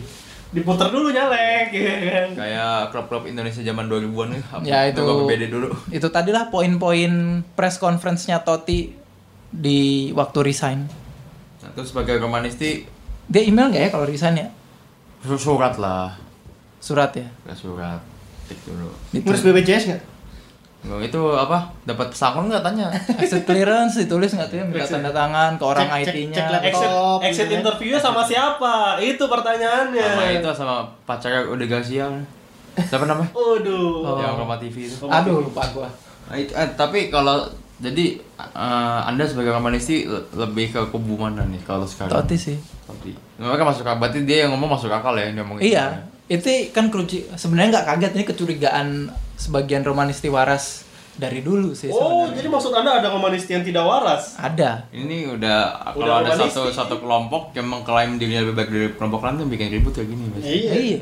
Diputer 0.52 0.92
dulu 0.92 1.08
nyalek, 1.08 1.72
ya 1.72 1.96
kan? 2.04 2.28
Kayak 2.36 2.92
klub-klub 2.92 3.24
Indonesia 3.24 3.64
zaman 3.64 3.88
2000-an 3.88 4.28
nih. 4.36 4.42
Ya, 4.68 4.78
itu- 4.84 5.00
APBD 5.00 5.48
dulu. 5.48 5.72
Itu 5.96 6.12
tadilah 6.12 6.52
poin-poin 6.52 7.40
press 7.56 7.80
conference-nya 7.80 8.44
Totti 8.44 8.92
di 9.48 10.12
waktu 10.12 10.38
resign. 10.44 10.84
Nah, 11.64 11.70
terus 11.72 11.96
sebagai 11.96 12.20
romanisti 12.20 12.84
Dia 13.24 13.48
email 13.48 13.72
nggak 13.72 13.82
ya 13.82 13.90
kalau 13.90 14.04
resign 14.04 14.36
ya? 14.36 14.48
Su- 15.22 15.38
surat 15.40 15.74
lah. 15.76 16.10
Surat 16.78 17.10
ya. 17.12 17.26
Nggak 17.42 17.56
surat. 17.56 18.00
Tik 18.44 18.58
dulu. 18.64 18.88
Ngurus 19.14 19.42
BPJS 19.42 19.84
nggak? 19.88 20.02
Nggak, 20.82 20.98
itu 21.06 21.20
apa? 21.32 21.62
Dapat 21.84 22.10
pesangon 22.10 22.50
nggak 22.50 22.58
tanya? 22.60 22.90
Exit 23.16 23.42
clearance 23.42 23.94
ditulis 23.96 24.28
nggak 24.28 24.48
tuh 24.48 24.56
ya 24.56 24.64
minta 24.64 24.82
tanda 24.82 25.10
tangan 25.10 25.54
ke 25.54 25.62
orang 25.64 25.86
IT-nya. 25.96 26.34
cek 26.34 26.46
laptop. 26.50 26.66
Exit, 26.66 26.88
Top, 26.88 27.20
exit 27.22 27.48
interviewnya 27.52 28.00
sama 28.00 28.22
siapa? 28.22 28.74
Itu 28.98 29.24
pertanyaannya. 29.24 30.02
sama 30.04 30.22
itu 30.32 30.48
sama 30.52 30.74
pacarnya 31.06 31.46
udah 31.46 31.66
Garcia. 31.68 32.06
Siapa 32.74 33.04
namanya? 33.04 33.30
Waduh. 33.30 33.94
Oh. 34.02 34.18
Yang 34.18 34.34
Roma 34.34 34.56
TV 34.56 34.76
itu. 34.82 34.96
Aduh 35.04 35.44
lupa 35.44 35.62
gua. 35.70 35.86
Nah, 36.24 36.34
itu- 36.34 36.50
eh, 36.50 36.68
tapi 36.72 37.06
kalau 37.08 37.46
jadi 37.78 38.18
eh, 38.40 39.00
Anda 39.04 39.22
sebagai 39.22 39.52
romanisti 39.52 40.02
le- 40.02 40.26
lebih 40.34 40.66
ke 40.68 40.80
kubu 40.88 41.14
mana 41.14 41.44
nih 41.44 41.62
kalau 41.62 41.84
sekarang? 41.84 42.10
Totti 42.12 42.34
sih. 42.34 42.56
Totti. 42.82 43.12
Mereka 43.36 43.62
masuk 43.62 43.82
akal. 43.82 43.98
Berarti 43.98 44.18
dia 44.22 44.44
yang 44.44 44.50
ngomong 44.52 44.74
masuk 44.74 44.88
akal 44.88 45.14
ya 45.14 45.26
yang 45.26 45.38
ngomong 45.40 45.58
itu. 45.58 45.72
Iya, 45.72 46.02
itu 46.26 46.48
kan 46.70 46.88
keruci 46.88 47.28
sebenarnya 47.32 47.78
nggak 47.78 47.86
kaget 47.88 48.12
ini 48.12 48.24
kecurigaan 48.24 48.88
sebagian 49.34 49.82
romanisti 49.82 50.26
waras 50.26 50.82
dari 51.12 51.40
dulu 51.40 51.76
sih 51.76 51.88
Oh, 51.88 51.98
sebenarnya. 52.24 52.34
jadi 52.40 52.48
maksud 52.48 52.72
Anda 52.72 52.90
ada 52.98 53.08
romanisti 53.08 53.52
yang 53.52 53.60
tidak 53.60 53.84
waras? 53.84 54.34
Ada. 54.34 54.88
Ini 54.90 55.28
udah, 55.30 55.58
Udah 55.92 55.94
kalau 55.94 56.14
ada 56.20 56.32
satu 56.38 56.72
satu 56.72 56.94
kelompok 56.98 57.52
yang 57.52 57.68
mengklaim 57.68 58.16
dirinya 58.16 58.42
lebih 58.42 58.56
baik 58.56 58.68
dari 58.68 58.88
kelompok 58.94 59.20
lain 59.22 59.34
tuh 59.36 59.46
bikin 59.46 59.68
ribut 59.70 59.92
kayak 59.92 60.08
gini 60.08 60.24
biasanya. 60.32 60.56
Iya. 60.56 60.72
Iya. 60.72 61.00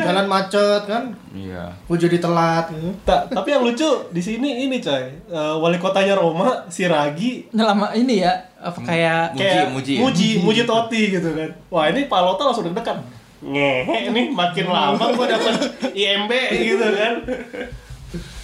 Jalan 0.00 0.24
macet 0.24 0.82
kan, 0.84 1.12
Iya. 1.30 1.68
gue 1.80 1.96
jadi 1.98 2.16
telat 2.16 2.68
gitu. 2.68 2.90
Ta- 3.02 3.24
tapi 3.24 3.50
yang 3.50 3.60
lucu 3.60 3.84
di 4.08 4.18
sini 4.18 4.64
ini 4.64 4.78
coy, 4.78 5.04
Eh, 5.26 5.54
wali 5.54 5.76
kotanya 5.76 6.14
Roma, 6.14 6.64
si 6.66 6.84
Ragi 6.84 7.48
Nyelama 7.50 7.92
ini 7.92 8.20
ya 8.20 8.32
apa 8.56 8.80
kayak 8.80 9.24
Muji, 9.30 9.40
kayak 9.40 9.66
muji 9.70 9.92
ya? 9.92 10.00
muji, 10.00 10.28
muji 10.40 10.62
Totti 10.64 11.02
gitu 11.10 11.28
kan. 11.30 11.50
Wah 11.68 11.84
ini 11.86 12.04
Palota 12.04 12.44
langsung 12.44 12.64
deg-degan. 12.64 12.98
Ngehe 13.42 14.08
nih 14.08 14.26
makin 14.30 14.66
lama 14.66 15.04
gua 15.12 15.26
dapat 15.28 15.54
IMB 15.92 16.32
gitu 16.54 16.86
kan. 16.90 17.14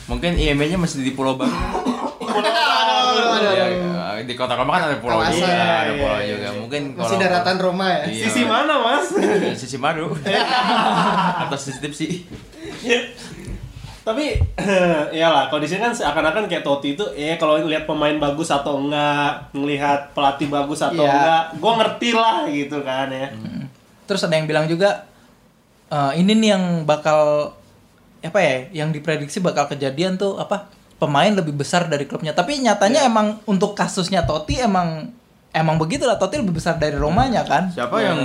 Mungkin 0.06 0.34
IMB-nya 0.34 0.76
masih 0.76 1.00
di 1.00 1.12
Pulau 1.12 1.34
Baru. 1.34 1.48
Iya, 2.30 3.66
iya. 3.66 4.22
di 4.22 4.34
kota 4.36 4.54
Roma 4.54 4.76
kan 4.76 4.82
ada 4.86 4.98
pulau 5.00 5.18
juga, 5.24 5.48
ada 5.48 5.90
Iya, 5.90 5.92
pulau 5.96 6.20
juga. 6.22 6.48
Mungkin 6.60 6.82
Masih 6.94 7.16
daratan 7.18 7.56
Roma 7.56 7.86
ya. 7.88 8.02
Iya. 8.06 8.24
Sisi 8.28 8.42
mana 8.44 8.74
mas? 8.78 9.06
Eh, 9.16 9.56
Sisi 9.56 9.76
Madu. 9.76 10.12
Atau 11.42 11.56
sisi 11.56 11.78
tipsi. 11.80 12.06
Tapi 14.00 14.32
iyalah 15.16 15.46
kalau 15.46 15.60
di 15.60 15.68
sini 15.68 15.80
kan 15.80 15.92
seakan-akan 15.92 16.48
kayak 16.48 16.64
Totti 16.64 16.96
itu 16.96 17.04
ya 17.12 17.36
kalau 17.36 17.60
lihat 17.60 17.84
pemain 17.84 18.16
bagus 18.16 18.48
atau 18.48 18.80
enggak, 18.80 19.52
ngelihat 19.52 20.16
pelatih 20.16 20.48
bagus 20.48 20.80
atau 20.80 21.04
Iya. 21.04 21.12
enggak, 21.12 21.42
gua 21.60 21.72
ngerti 21.78 22.08
lah 22.16 22.36
gitu 22.48 22.80
kan 22.80 23.08
ya. 23.12 23.28
terus 24.08 24.26
ada 24.26 24.34
yang 24.34 24.50
bilang 24.50 24.66
juga 24.66 25.06
eh, 25.86 26.12
ini 26.18 26.34
nih 26.34 26.48
yang 26.50 26.64
bakal 26.82 27.52
apa 28.20 28.38
ya 28.42 28.56
yang 28.74 28.90
diprediksi 28.90 29.38
bakal 29.38 29.64
kejadian 29.64 30.18
tuh 30.18 30.34
apa 30.34 30.66
pemain 31.00 31.32
lebih 31.32 31.52
besar 31.52 31.88
dari 31.88 32.04
klubnya 32.04 32.30
tapi 32.30 32.60
nyatanya 32.60 33.02
emang 33.02 33.40
untuk 33.44 33.72
kasusnya 33.72 34.22
Totti 34.22 34.60
emang 34.60 35.08
emang 35.50 35.74
begitulah 35.74 36.14
Totti 36.14 36.36
lebih 36.36 36.54
besar 36.54 36.76
dari 36.76 36.94
Romanya 36.94 37.40
kan 37.42 37.72
Siapa 37.72 37.96
yang 37.98 38.18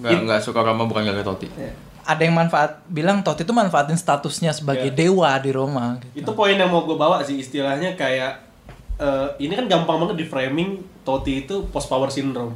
nggak 0.00 0.24
nggak 0.24 0.40
suka 0.40 0.58
Roma 0.58 0.84
bukan 0.84 1.04
gara 1.04 1.20
Totti? 1.20 1.46
ada 2.00 2.20
yang 2.20 2.32
manfaat 2.32 2.84
bilang 2.84 3.20
Totti 3.20 3.44
itu 3.44 3.52
manfaatin 3.52 3.94
statusnya 3.94 4.50
sebagai 4.50 4.88
Iya. 4.88 4.96
dewa 4.98 5.30
di 5.38 5.50
Roma 5.50 5.96
gitu. 6.10 6.20
Itu 6.20 6.30
poin 6.32 6.52
yang 6.52 6.68
mau 6.68 6.82
gue 6.82 6.92
bawa 6.94 7.20
sih 7.20 7.36
istilahnya 7.38 7.92
kayak 7.94 8.40
eh, 8.96 9.28
ini 9.38 9.52
kan 9.52 9.64
gampang 9.66 9.96
banget 9.98 10.20
di 10.20 10.26
framing 10.26 10.70
Totti 11.00 11.44
itu 11.44 11.64
post 11.68 11.86
power 11.86 12.08
syndrome. 12.08 12.52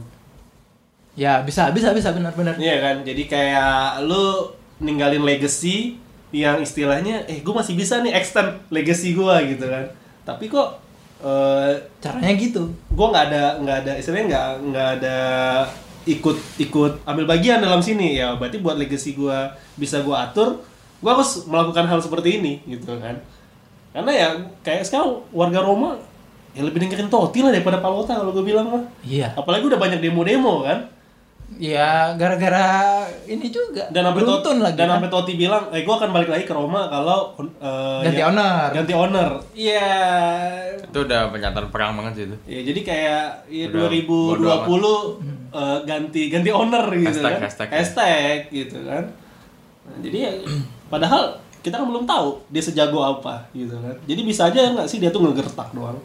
ya 1.13 1.41
bisa 1.41 1.69
bisa 1.69 1.91
bisa 1.91 2.13
benar-benar 2.13 2.55
Iya 2.57 2.77
kan? 2.79 2.97
Jadi 3.03 3.25
kayak 3.25 4.05
lu 4.05 4.53
ninggalin 4.79 5.21
legacy 5.21 5.99
yang 6.29 6.61
istilahnya 6.61 7.25
eh 7.25 7.41
gue 7.41 7.55
masih 7.55 7.73
bisa 7.73 8.05
nih 8.05 8.13
extend 8.13 8.61
legacy 8.69 9.17
gue 9.17 9.35
gitu 9.57 9.65
kan. 9.65 9.89
Tapi 10.29 10.53
kok 10.53 10.81
eh 11.25 11.73
caranya 11.99 12.33
gitu. 12.37 12.69
Gue 12.93 13.07
nggak 13.09 13.25
ada 13.33 13.43
nggak 13.65 13.77
ada 13.85 13.93
istilahnya 13.97 14.27
nggak 14.29 14.49
nggak 14.71 14.89
ada 15.01 15.19
ikut 16.09 16.37
ikut 16.61 16.93
ambil 17.09 17.25
bagian 17.25 17.65
dalam 17.65 17.81
sini. 17.81 18.21
Ya 18.21 18.37
berarti 18.37 18.61
buat 18.61 18.77
legacy 18.77 19.17
gue 19.17 19.39
bisa 19.81 20.05
gue 20.05 20.17
atur 20.17 20.61
gue 20.99 21.11
harus 21.11 21.47
melakukan 21.47 21.87
hal 21.87 22.01
seperti 22.05 22.43
ini 22.43 22.61
gitu 22.69 22.99
kan. 23.01 23.17
Karena 23.95 24.13
ya 24.13 24.29
kayak 24.61 24.85
sekarang 24.85 25.25
warga 25.33 25.65
Roma 25.65 25.97
ya 26.53 26.61
lebih 26.65 26.85
dengerin 26.85 27.09
Totti 27.09 27.41
lah 27.41 27.53
daripada 27.55 27.81
Palota 27.81 28.19
kalau 28.21 28.37
gue 28.37 28.45
bilang 28.45 28.69
mah. 28.69 28.85
Iya. 29.01 29.33
Apalagi 29.33 29.65
udah 29.65 29.81
banyak 29.81 30.05
demo-demo 30.05 30.67
kan 30.67 30.98
ya 31.57 32.13
gara-gara 32.13 32.69
ini 33.25 33.49
juga 33.49 33.89
dan 33.89 34.05
sampai 34.05 34.21
lagi 34.21 34.77
dan 34.77 34.85
kan? 34.85 34.95
sampai 34.95 35.09
Totti 35.09 35.33
bilang 35.35 35.65
eh 35.71 35.81
gue 35.81 35.91
akan 35.91 36.11
balik 36.11 36.29
lagi 36.29 36.45
ke 36.45 36.53
Roma 36.53 36.85
kalau 36.87 37.33
eh, 37.41 38.01
Ganti 38.05 38.21
ya- 38.21 38.29
owner. 38.29 38.69
ganti 38.71 38.93
owner 38.93 39.31
iya 39.57 39.89
Itu 40.79 40.99
udah 41.03 41.29
pernyataan 41.29 41.69
perang 41.69 41.97
banget 41.97 42.13
sih 42.15 42.25
itu. 42.25 42.37
Ya, 42.45 42.61
jadi 42.63 42.81
kayak 42.83 43.23
ya, 43.47 43.65
Udah 43.67 43.89
2020 43.89 44.69
bodo 44.69 44.95
eh, 45.51 45.79
ganti 45.83 46.29
ganti 46.29 46.51
owner 46.51 46.85
gitu 46.91 47.17
Hashtag, 47.17 47.33
kan. 47.33 47.41
hashtag. 47.43 47.69
Hashtag, 47.71 48.37
gitu 48.51 48.77
kan. 48.83 49.05
Nah, 49.85 49.97
jadi 49.99 50.17
ya 50.19 50.31
padahal 50.87 51.23
kita 51.59 51.75
kan 51.75 51.87
belum 51.87 52.05
tahu 52.05 52.45
dia 52.47 52.61
sejago 52.61 53.01
apa 53.01 53.49
gitu 53.51 53.73
kan. 53.75 53.97
Jadi 54.05 54.21
bisa 54.23 54.47
aja 54.47 54.69
nggak 54.71 54.85
sih 54.85 54.97
dia 54.97 55.09
tuh 55.09 55.21
ngegertak 55.23 55.73
doang. 55.73 55.97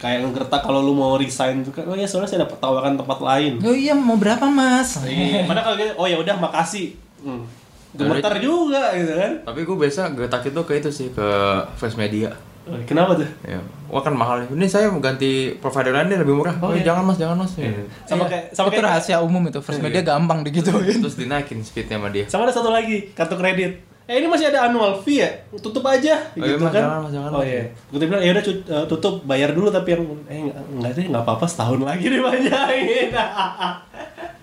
Kayak 0.00 0.18
ngegertak 0.24 0.64
kalau 0.64 0.80
lu 0.80 0.96
mau 0.96 1.20
resign 1.20 1.60
tuh 1.60 1.76
kan. 1.76 1.84
Oh 1.84 1.92
ya 1.92 2.08
soalnya 2.08 2.32
saya 2.32 2.40
dapat 2.48 2.56
tawaran 2.56 2.96
tempat 2.96 3.18
lain. 3.20 3.60
oh 3.60 3.76
iya 3.76 3.92
mau 3.92 4.16
berapa 4.16 4.48
mas 4.48 4.96
Iya, 5.04 5.44
padahal 5.44 5.64
kalau 5.68 5.76
gitu, 5.76 5.92
oh 6.00 6.06
ya 6.08 6.16
udah 6.16 6.36
makasih. 6.40 6.96
Hmm. 7.20 7.44
Gemetar 7.92 8.40
juga 8.40 8.96
gitu 8.96 9.12
kan. 9.12 9.32
Tapi 9.44 9.60
gue 9.68 9.76
biasa 9.76 10.16
getak 10.16 10.48
itu 10.48 10.60
ke 10.64 10.72
itu 10.80 10.90
sih 10.90 11.08
ke 11.12 11.28
First 11.76 12.00
Media. 12.00 12.32
Oh, 12.70 12.76
Kenapa 12.86 13.16
tuh? 13.16 13.26
Ya, 13.42 13.58
wah 13.88 13.98
kan 14.04 14.14
mahal. 14.14 14.46
Ini 14.46 14.68
saya 14.70 14.92
mau 14.92 15.02
ganti 15.02 15.56
provider 15.58 15.90
lain 15.96 16.12
deh 16.12 16.20
lebih 16.22 16.38
murah. 16.38 16.54
Oh, 16.60 16.70
iya. 16.70 16.86
jangan 16.86 17.02
mas, 17.08 17.18
jangan 17.18 17.36
mas. 17.42 17.52
Ya. 17.58 17.72
Sama 18.06 18.24
Iya, 18.24 18.30
kayak 18.30 18.44
sama 18.54 18.66
itu 18.68 18.72
kayak 18.78 18.86
rahasia 18.86 19.16
umum 19.24 19.42
itu 19.48 19.58
first 19.64 19.80
media 19.82 20.04
gampang 20.04 20.44
digituin 20.46 21.00
Terus 21.02 21.16
dinaikin 21.18 21.64
speednya 21.66 21.98
sama 21.98 22.08
dia. 22.12 22.24
Sama 22.30 22.46
ada 22.46 22.54
satu 22.54 22.70
lagi, 22.70 23.10
kartu 23.16 23.34
kredit. 23.34 23.89
Eh 24.04 24.18
ini 24.18 24.26
masih 24.26 24.50
ada 24.50 24.66
annual 24.66 24.98
fee 24.98 25.22
ya? 25.22 25.30
Tutup 25.54 25.82
aja 25.82 26.18
Oh, 26.34 26.42
iya, 26.42 26.54
gitu 26.54 26.62
Mas, 26.62 26.72
kan. 26.72 26.82
jangan, 26.82 27.00
jangan, 27.08 27.30
oh 27.30 27.42
iya. 27.42 27.62
Gue 27.88 27.98
bilang 28.00 28.18
ya 28.18 28.30
udah 28.32 28.44
eh, 28.44 28.84
tutup 28.84 29.22
bayar 29.22 29.50
dulu 29.50 29.68
tapi 29.68 29.88
yang 29.92 30.02
eh 30.26 30.38
enggak, 30.40 30.56
enggak 30.68 30.92
deh 30.92 31.04
enggak 31.06 31.22
apa-apa 31.22 31.44
setahun 31.44 31.80
lagi 31.80 32.04
deh 32.12 32.18
banyakin. 32.18 33.08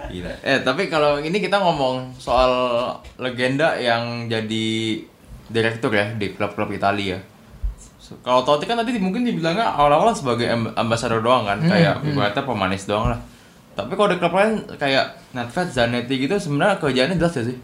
Gila. 0.08 0.32
Eh 0.41 0.58
tapi 0.62 0.88
kalau 0.88 1.20
ini 1.20 1.38
kita 1.38 1.58
ngomong 1.58 2.15
soal 2.15 2.52
legenda 3.17 3.76
yang 3.76 4.26
jadi 4.26 4.67
direktur 5.48 5.91
ya 5.91 6.12
di 6.12 6.32
klub-klub 6.32 6.72
Italia. 6.72 7.20
Kalau 8.24 8.39
Totti 8.41 8.63
kan 8.63 8.80
tadi 8.80 8.96
mungkin 8.96 9.28
dibilangnya 9.28 9.67
awal-awal 9.67 10.15
sebagai 10.15 10.48
amb- 10.48 10.72
ambasador 10.74 11.20
doang 11.20 11.43
kan, 11.43 11.60
kayak 11.60 12.08
ibaratnya 12.08 12.39
pemanis 12.39 12.88
doang 12.88 13.12
lah. 13.12 13.20
Tapi 13.76 13.93
kalau 13.93 14.10
di 14.10 14.17
klub 14.17 14.32
lain 14.32 14.63
kayak 14.74 15.06
Nedved, 15.36 15.67
Zanetti 15.70 16.15
gitu 16.17 16.34
sebenarnya 16.34 16.80
kerjaannya 16.80 17.20
jelas 17.20 17.36
ya 17.36 17.43
sih. 17.46 17.58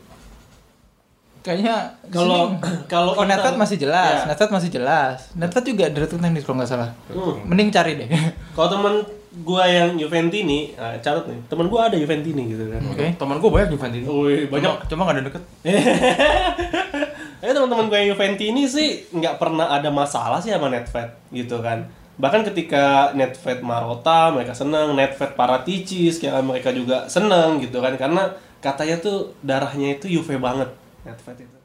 Kayaknya 1.43 1.75
Kalau 2.07 2.55
kalau 2.91 3.13
oh 3.13 3.23
Nedved 3.23 3.53
masih 3.53 3.77
jelas 3.77 4.23
Iya. 4.23 4.31
Nedved 4.31 4.49
masih 4.49 4.69
jelas 4.71 5.17
Nedved 5.33 5.65
juga 5.65 5.85
direktur 5.87 6.17
teknis 6.17 6.41
kalau 6.41 6.57
nggak 6.57 6.69
salah 6.69 6.89
Hmm. 7.07 7.43
mending 7.45 7.69
cari 7.69 7.93
deh 7.93 8.07
Kalau 8.55 8.69
temen 8.69 9.03
gua 9.35 9.65
yang 9.65 9.97
Juventini, 9.97 10.71
nah, 10.73 10.93
catat 10.95 11.25
nih. 11.25 11.41
Temen 11.47 11.65
gua 11.65 11.89
ada 11.89 11.97
Juventini 11.97 12.47
gitu 12.47 12.69
kan. 12.69 12.77
oke 12.85 13.17
Teman 13.17 13.35
gue 13.35 13.49
banyak 13.49 13.69
Juventus. 13.71 14.05
Wih, 14.05 14.45
banyak. 14.45 14.73
Cuma, 14.85 14.85
cuma 14.87 15.01
gak 15.03 15.15
ada 15.15 15.23
deket. 15.25 15.43
Eh 17.43 17.51
teman-teman 17.51 17.85
gue 17.87 17.97
yang 17.97 18.09
Juventini 18.13 18.63
sih 18.63 19.03
nggak 19.09 19.35
pernah 19.35 19.67
ada 19.67 19.89
masalah 19.89 20.37
sih 20.37 20.47
sama 20.47 20.69
Nedved 20.69 21.09
gitu 21.29 21.59
kan. 21.59 21.83
Bahkan 22.13 22.45
ketika 22.45 23.11
Nedved 23.11 23.59
Marota 23.59 24.31
mereka 24.31 24.53
seneng, 24.53 24.93
Nedved 24.93 25.33
Paraticis 25.33 26.21
kayak 26.21 26.39
mereka 26.39 26.69
juga 26.69 27.03
seneng 27.05 27.57
gitu 27.57 27.81
kan 27.81 27.97
karena 27.97 28.31
katanya 28.59 28.95
tuh 28.97 29.17
darahnya 29.41 29.97
itu 29.97 30.07
Juve 30.09 30.37
banget 30.37 30.71
Itu. 31.03 31.59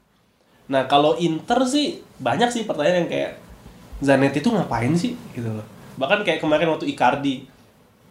Nah 0.69 0.85
kalau 0.91 1.17
Inter 1.17 1.65
sih 1.65 2.03
banyak 2.21 2.51
sih 2.53 2.63
pertanyaan 2.69 3.07
yang 3.07 3.11
kayak 3.11 3.33
Zanetti 3.99 4.39
itu 4.39 4.51
ngapain 4.53 4.93
sih 4.95 5.15
gitu 5.35 5.49
loh. 5.51 5.67
Bahkan 5.99 6.23
kayak 6.23 6.39
kemarin 6.39 6.71
waktu 6.71 6.91
Icardi 6.95 7.47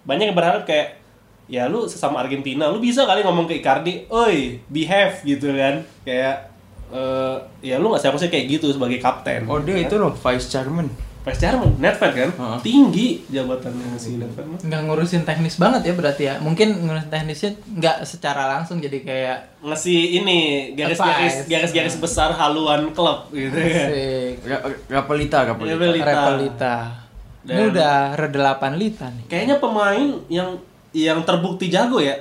banyak 0.03 0.31
yang 0.31 0.37
berharap 0.37 0.63
kayak 0.67 0.99
ya 1.47 1.67
lu 1.71 1.87
sesama 1.87 2.19
Argentina 2.19 2.67
lu 2.67 2.83
bisa 2.83 3.07
kali 3.07 3.23
ngomong 3.23 3.47
ke 3.47 3.63
Icardi, 3.63 4.07
oi 4.11 4.59
behave 4.67 5.23
gitu 5.23 5.55
kan 5.55 5.79
kayak 6.03 6.51
eh, 6.91 7.35
ya 7.63 7.79
lu 7.79 7.87
nggak 7.87 8.03
seharusnya 8.03 8.27
kayak 8.27 8.59
gitu 8.59 8.71
sebagai 8.75 8.99
kapten. 8.99 9.47
Oh 9.47 9.59
dia 9.63 9.79
itu 9.79 9.95
loh 9.95 10.11
vice 10.11 10.51
chairman. 10.51 10.91
Vice 11.27 11.39
Chairman, 11.39 11.75
Nedved 11.75 12.11
kan? 12.15 12.29
Heeh. 12.31 12.57
Tinggi 12.63 13.07
jabatannya 13.27 13.99
si 13.99 14.15
Nedved 14.15 14.45
mah. 14.47 14.59
nggak 14.63 14.81
ngurusin 14.87 15.27
teknis 15.27 15.59
banget 15.59 15.81
ya 15.83 15.93
berarti 15.93 16.23
ya 16.23 16.35
mungkin 16.39 16.87
ngurusin 16.87 17.11
teknisnya 17.11 17.51
nggak 17.67 17.97
secara 18.07 18.47
langsung 18.47 18.79
jadi 18.79 19.03
kayak 19.03 19.37
Ngasih 19.59 20.23
ini 20.23 20.37
garis-garis 20.71 21.43
garis-garis 21.45 21.95
besar 21.97 22.31
haluan 22.31 22.95
klub 22.95 23.27
gitu 23.29 23.51
kan. 23.51 23.87
Ra- 24.47 24.63
Rapelita, 24.87 25.43
Rapelita. 25.43 25.75
Rapelita. 25.75 26.07
Repelita 26.07 26.75
ini 27.47 27.63
udah 27.71 27.95
redelapan 28.13 28.75
lita 28.75 29.07
nih 29.07 29.25
Kayaknya 29.27 29.55
pemain 29.57 30.07
yang 30.27 30.49
yang 30.91 31.19
terbukti 31.23 31.67
jago 31.67 31.99
ya. 31.99 32.15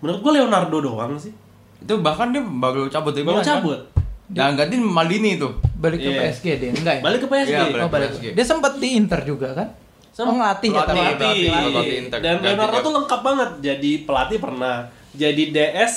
Menurut 0.00 0.20
gua 0.20 0.32
Leonardo 0.36 0.80
doang 0.80 1.16
sih. 1.16 1.32
Itu 1.80 2.00
bahkan 2.00 2.32
dia 2.32 2.40
baru 2.40 2.88
cabut 2.88 3.12
dia 3.12 3.24
Baru 3.24 3.40
bilang, 3.40 3.44
kan? 3.44 3.99
Nah, 4.30 4.54
gantiin 4.54 4.80
Maldini 4.80 5.34
itu. 5.34 5.48
balik 5.74 5.96
ke 5.98 6.06
Iya. 6.06 6.20
PSG 6.28 6.46
dia 6.54 6.70
enggak 6.70 6.94
ya 6.96 7.02
Balik 7.02 7.20
ke 7.20 7.28
PSG. 7.28 7.50
Iya, 7.50 7.62
balik. 7.66 7.80
oh 7.80 7.90
balik 7.90 8.10
PSG. 8.12 8.26
dia 8.30 8.44
sempat 8.44 8.72
di 8.76 8.88
Inter 8.94 9.20
juga 9.22 9.48
kan 9.52 9.68
Sem- 10.10 10.26
oh 10.26 10.34
ngelatih 10.34 10.68
ya 10.68 10.76
Pelatih, 10.76 10.92
tapi 10.92 11.00
pelatih. 11.16 11.48
pelatih. 11.48 11.94
Inter. 11.98 12.18
Dan 12.20 12.34
Leonardo 12.38 12.78
tuh 12.80 12.92
lengkap 12.94 13.20
banget. 13.22 13.50
Jadi 13.60 13.90
pelatih 14.02 14.38
pernah, 14.38 14.76
jadi 15.10 15.42
DS 15.48 15.94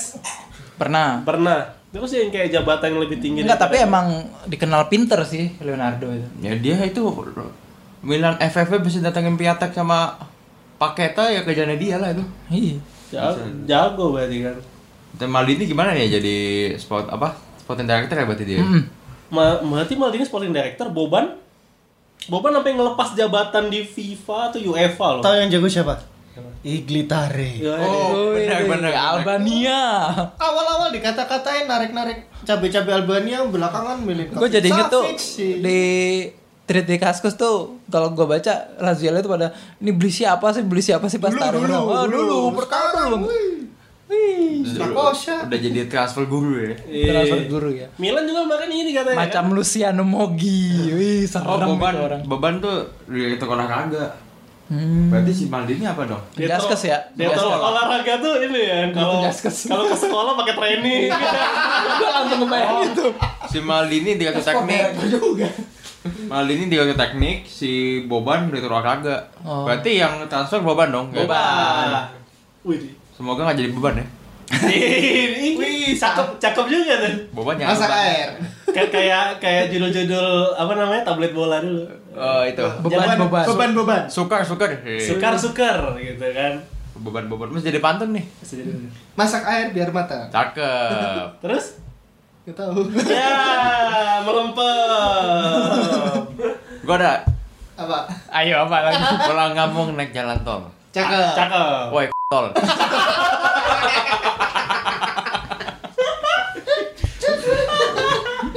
pernah 0.73 1.19
pernah. 1.21 1.59
Terus 1.89 2.09
yang 2.11 2.29
kayak 2.29 2.49
jabatan 2.49 2.87
yang 2.89 3.01
lebih 3.01 3.17
tinggi. 3.19 3.39
enggak 3.43 3.59
tapi 3.59 3.77
emang 3.77 4.07
dikenal 4.45 4.87
pinter 4.87 5.19
sih 5.23 5.53
Leonardo 5.59 6.09
itu 6.09 6.27
Ya 6.39 6.53
dia 6.55 6.79
itu 6.81 7.03
Milan 7.99 8.35
FFP 8.35 8.81
bisa 8.81 8.97
datangin 8.99 9.35
Piatek 9.35 9.71
sama 9.71 10.17
Paketa 10.75 11.27
ya 11.27 11.43
kerjanya 11.43 11.75
dia 11.75 11.95
lah 11.95 12.09
itu. 12.09 12.23
iya 12.49 12.75
jago, 13.09 13.45
jago 13.63 14.05
berarti 14.09 14.37
kan. 14.41 14.55
Dan 15.13 15.29
Maldini 15.29 15.63
gimana 15.63 15.93
nih 15.93 16.09
jadi 16.11 16.35
sport 16.75 17.07
apa? 17.07 17.37
Sporting 17.63 17.87
director 17.87 18.15
ya 18.19 18.25
berarti 18.27 18.45
dia. 18.45 18.59
Mm-mm. 18.59 18.83
Ma 19.33 19.57
berarti 19.63 19.95
Maldini 19.95 20.27
sporting 20.27 20.51
director, 20.51 20.91
Boban 20.91 21.39
Boban 22.27 22.55
sampai 22.55 22.75
ngelepas 22.75 23.15
jabatan 23.15 23.67
di 23.67 23.83
FIFA 23.83 24.37
atau 24.51 24.59
UEFA 24.75 25.07
loh. 25.19 25.23
Tahu 25.23 25.35
yang 25.35 25.49
jago 25.51 25.67
siapa? 25.67 25.95
Iglitare. 26.63 27.59
Ya, 27.59 27.75
Oh, 27.77 28.31
Wih, 28.33 28.47
benar, 28.47 28.63
benar, 28.65 28.91
benar. 28.91 28.93
Albania 29.19 29.81
Awal-awal 30.39 30.89
dikata-katain 30.95 31.67
narik-narik 31.67 32.31
cabe-cabe 32.43 32.91
Albania 32.91 33.43
belakangan 33.47 34.03
milih 34.03 34.35
gue 34.35 34.49
jadi 34.51 34.67
inget 34.67 34.91
tuh 34.91 35.03
di 35.63 35.79
di 36.63 36.95
Kaskus 36.99 37.35
tuh 37.35 37.79
kalau 37.87 38.11
gue 38.11 38.25
baca 38.27 38.67
Lazio 38.79 39.11
itu 39.11 39.29
pada 39.31 39.51
ini 39.79 39.91
beli 39.95 40.11
siapa 40.11 40.51
sih 40.51 40.63
beli 40.63 40.83
siapa 40.83 41.07
sih 41.07 41.19
pas 41.19 41.31
dulu 41.31 41.39
taruh 41.43 41.59
dulu, 41.63 41.75
oh, 41.75 42.05
dulu 42.07 42.39
pertama 42.55 42.87
pertama 42.91 43.15
dulu. 43.23 43.31
Wih, 44.13 44.61
Sakosha. 44.63 45.35
Udah 45.43 45.59
jadi 45.59 45.79
transfer 45.85 46.23
guru 46.25 46.53
ya. 46.55 46.73
Iya. 46.85 47.09
transfer 47.11 47.39
guru 47.49 47.69
ya 47.73 47.87
Milan 47.97 48.23
juga 48.23 48.45
makan 48.45 48.69
ini 48.69 48.91
katanya. 48.93 49.17
macam 49.17 49.43
Luciano 49.51 50.03
Moggi 50.05 50.93
wih 50.93 51.25
Oh, 51.25 51.57
serem 51.57 51.69
beban, 51.73 51.93
itu 51.93 52.03
orang 52.03 52.21
beban 52.23 52.53
tuh 52.59 52.77
direktur 53.09 53.49
olahraga. 53.49 54.05
hmm. 54.69 55.09
Berarti 55.09 55.31
si 55.33 55.45
Maldini 55.47 55.83
apa 55.83 56.05
dong? 56.05 56.21
Dia 56.33 56.55
Jaskes 56.55 56.81
ya? 56.85 56.97
Dia 57.13 57.33
olahraga 57.33 58.13
tuh 58.17 58.33
ini 58.39 58.61
ya. 58.61 58.77
Kalau 58.91 59.19
kalau 59.67 59.85
ke 59.85 59.97
sekolah 59.97 60.31
pakai 60.37 60.53
training. 60.55 61.09
gue 61.99 62.09
langsung 62.09 62.39
kebayang 62.45 62.77
itu 62.87 63.05
Si 63.49 63.57
Maldini 63.59 64.11
direktur 64.15 64.43
teknik. 64.43 64.83
juga 65.09 65.49
Maldini 66.03 66.67
direktur 66.67 66.99
teknik, 66.99 67.47
si 67.47 68.03
Boban 68.03 68.51
direktur 68.51 68.71
olahraga. 68.71 69.31
Oh. 69.43 69.63
Berarti 69.63 69.99
yang 69.99 70.27
transfer 70.27 70.59
Boban 70.59 70.91
dong. 70.91 71.07
Boban. 71.11 72.11
Wih. 72.63 73.02
Semoga 73.13 73.39
nggak 73.43 73.57
jadi 73.57 73.69
beban 73.71 73.95
ya. 73.95 74.05
Wih, 75.55 75.93
cakep 75.93 76.27
cakep 76.37 76.65
juga 76.67 76.93
tuh. 76.99 77.13
Boban 77.31 77.55
jangan 77.55 77.71
Masak 77.73 77.87
beban. 77.87 78.03
air. 78.03 78.29
Kayak 78.67 78.89
kayak 78.89 79.23
kayak 79.39 79.63
judul-judul 79.69 80.27
apa 80.53 80.71
namanya 80.73 81.01
tablet 81.03 81.31
bola 81.31 81.57
dulu. 81.57 81.83
Oh 82.11 82.41
itu. 82.43 82.63
beban 82.81 83.17
beban 83.17 83.43
Beban 83.45 83.69
beban. 83.73 84.01
Sukar 84.07 84.41
sukar. 84.41 84.69
Sukar 84.99 85.33
sukar 85.35 85.75
gitu 85.95 86.25
kan. 86.27 86.53
Beban 86.95 87.23
beban. 87.27 87.47
Mesti 87.49 87.69
jadi 87.69 87.79
pantun 87.79 88.11
nih. 88.11 88.23
Masak 89.13 89.43
air 89.43 89.71
biar 89.71 89.89
matang. 89.89 90.27
Cakep. 90.27 91.27
Terus 91.43 91.79
Gak 92.43 92.59
tahu. 92.59 92.91
ya 93.07 94.19
melempem. 94.19 96.19
Gua 96.83 96.95
ada 96.97 97.23
Apa? 97.73 98.05
ayo 98.35 98.59
apa 98.59 98.75
lagi 98.83 99.01
pulang 99.17 99.51
kampung 99.51 99.95
naik 99.95 100.11
jalan 100.11 100.35
tol. 100.43 100.61
Cakep. 100.91 101.33
Cakep. 101.33 101.89
Woi 101.89 102.05
tol. 102.33 102.45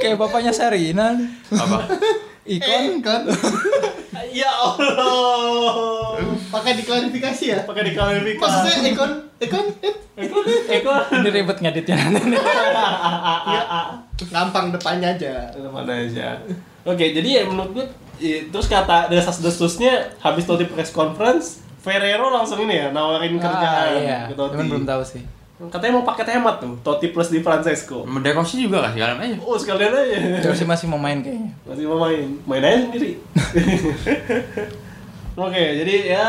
kayak 0.00 0.16
bapaknya 0.16 0.52
Serina. 0.54 1.12
Apa? 1.52 1.78
ikon 2.46 3.02
kan 3.02 3.26
Ya 4.30 4.48
Allah. 4.52 6.14
pakai 6.48 6.72
diklarifikasi 6.78 7.44
ya. 7.52 7.58
Pakai 7.66 7.82
diklarifikasi. 7.92 8.40
Maksudnya 8.40 8.92
Ekon, 9.36 9.64
eh, 9.84 9.94
Ekor, 10.16 10.44
ekor. 10.48 11.00
ini 11.12 11.28
ribet 11.28 11.58
ngeditnya 11.60 11.96
nanti 12.08 12.32
nih. 12.32 12.40
gampang 14.32 14.72
depannya 14.72 15.12
aja. 15.12 15.52
Mana 15.68 15.92
aja. 16.08 16.40
Oke, 16.88 17.12
jadi 17.12 17.28
ya 17.28 17.42
menurut 17.44 17.76
gue 17.76 17.86
terus 18.48 18.68
kata 18.70 19.12
desas-desusnya 19.12 20.16
habis 20.24 20.48
Totti 20.48 20.64
press 20.64 20.88
conference, 20.88 21.65
Ferrero 21.86 22.34
langsung 22.34 22.58
ini 22.66 22.82
ya 22.82 22.90
nawarin 22.90 23.38
kerjaan 23.38 23.94
ah, 23.94 23.94
iya. 23.94 24.18
ke 24.26 24.34
Totti. 24.34 24.58
Cuman 24.58 24.66
belum 24.66 24.86
tahu 24.90 25.02
sih. 25.06 25.22
Katanya 25.56 26.02
mau 26.02 26.04
paket 26.04 26.34
hemat 26.34 26.58
tuh, 26.58 26.74
Totti 26.82 27.14
plus 27.14 27.30
di 27.30 27.40
Francesco. 27.40 28.02
Mendekosi 28.02 28.66
juga 28.66 28.90
kasih 28.90 29.06
kalian 29.06 29.22
aja. 29.22 29.36
Oh 29.40 29.54
sekalian 29.54 29.94
aja. 29.94 30.42
Chelsea 30.42 30.66
masih 30.66 30.90
mau 30.90 30.98
main 30.98 31.22
kayaknya. 31.22 31.54
Masih 31.62 31.86
mau 31.86 32.02
main, 32.02 32.26
main 32.42 32.62
aja 32.66 32.90
sendiri. 32.90 33.16
Oke, 35.36 35.64
jadi 35.84 35.94
ya 36.16 36.26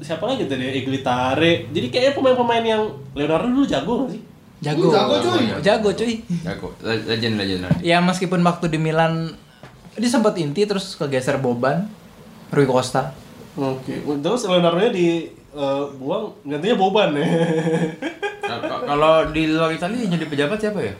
siapa 0.00 0.24
lagi 0.24 0.48
tadi? 0.48 0.62
Iglitare. 0.82 1.68
Jadi 1.68 1.86
kayaknya 1.92 2.12
pemain-pemain 2.16 2.64
yang 2.64 2.82
Leonardo 3.12 3.50
dulu 3.50 3.66
jago 3.66 4.06
gak 4.06 4.16
sih? 4.16 4.22
Jago. 4.64 4.86
Jago, 4.92 5.14
cuy. 5.18 5.44
Jago 5.60 5.90
cuy. 5.92 6.14
Jago. 6.46 6.68
Le- 6.80 7.04
Legend 7.10 7.34
legend. 7.36 7.62
Ya 7.84 7.98
meskipun 8.00 8.40
waktu 8.46 8.70
di 8.70 8.78
Milan 8.78 9.34
dia 9.98 10.10
sempat 10.10 10.38
inti 10.38 10.62
terus 10.64 10.94
kegeser 10.94 11.42
Boban, 11.42 11.90
Rui 12.54 12.64
Costa. 12.70 13.12
Oke, 13.60 13.92
terus 14.18 14.42
Leonardo-nya 14.42 14.88
di 14.88 15.08
eh, 15.50 15.82
buang 15.94 16.32
gantinya 16.42 16.74
Boban 16.74 17.12
ya. 17.12 17.28
K- 18.40 18.62
Kalau 18.82 19.28
di 19.28 19.42
luar 19.46 19.70
Italia 19.70 20.08
jadi 20.08 20.24
pejabat 20.24 20.58
siapa 20.58 20.80
ya? 20.80 20.94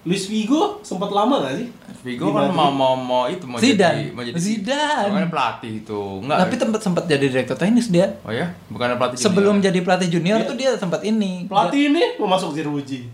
Luis 0.00 0.24
Figo 0.24 0.80
sempat 0.80 1.10
lama 1.10 1.44
gak 1.44 1.60
sih? 1.60 1.68
Vigo 2.00 2.32
kan 2.32 2.48
mau 2.48 2.70
mau 2.70 2.94
mau 2.94 3.24
itu 3.26 3.44
mau 3.44 3.60
Zidane. 3.60 4.08
jadi 4.08 4.10
mau 4.10 4.22
jadi 4.22 4.32
Zidane. 4.34 5.12
Bukan 5.12 5.28
pelatih 5.28 5.72
itu. 5.76 6.00
Enggak. 6.24 6.38
Tapi 6.40 6.54
tempat 6.56 6.80
sempat 6.80 7.04
jadi 7.04 7.26
direktur 7.26 7.52
teknis 7.54 7.88
dia. 7.88 8.16
Oh 8.22 8.32
ya? 8.32 8.48
Bukan 8.66 8.96
pelatih 8.96 9.20
Sebelum 9.20 9.54
junior. 9.54 9.66
jadi 9.66 9.78
pelatih 9.82 10.08
junior 10.10 10.38
Dia- 10.38 10.48
tuh 10.48 10.56
dia 10.56 10.70
sempat 10.74 11.00
ini. 11.02 11.44
Pelatih 11.44 11.90
ini 11.90 12.16
mau 12.16 12.30
masuk 12.30 12.54
Ziruji. 12.54 13.12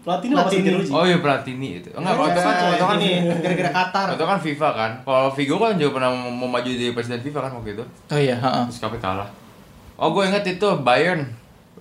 Pelatih 0.00 0.26
ini 0.26 0.34
mau 0.34 0.40
masuk 0.40 0.50
Pelatih 0.50 0.58
ini. 0.58 0.68
Ziruji. 0.72 0.90
Oh 0.90 1.04
iya 1.04 1.18
pelatih 1.18 1.52
ini 1.54 1.68
itu. 1.76 1.88
Enggak, 1.92 2.12
kalau 2.12 2.26
itu 2.26 2.40
kan 2.40 2.54
Nah, 2.54 2.70
itu 2.70 2.84
kan 2.84 2.96
ini 2.98 3.10
gara-gara 3.38 3.70
Qatar. 3.70 4.06
itu 4.10 4.24
kan 4.24 4.38
FIFA 4.38 4.68
kan. 4.72 4.90
Kalau 5.02 5.28
Vigo 5.30 5.54
kan 5.56 5.74
juga 5.74 5.90
pernah 5.92 6.10
mau 6.12 6.48
maju 6.48 6.68
jadi 6.68 6.90
presiden 6.90 7.20
FIFA 7.20 7.40
kan 7.40 7.52
waktu 7.54 7.70
itu. 7.72 7.84
Oh 7.84 8.18
iya, 8.18 8.36
heeh. 8.36 8.64
Terus 8.66 8.80
tapi 8.80 8.96
kalah. 8.96 9.28
Oh 9.94 10.10
gue 10.10 10.24
inget 10.24 10.44
itu 10.48 10.68
Bayern 10.78 11.22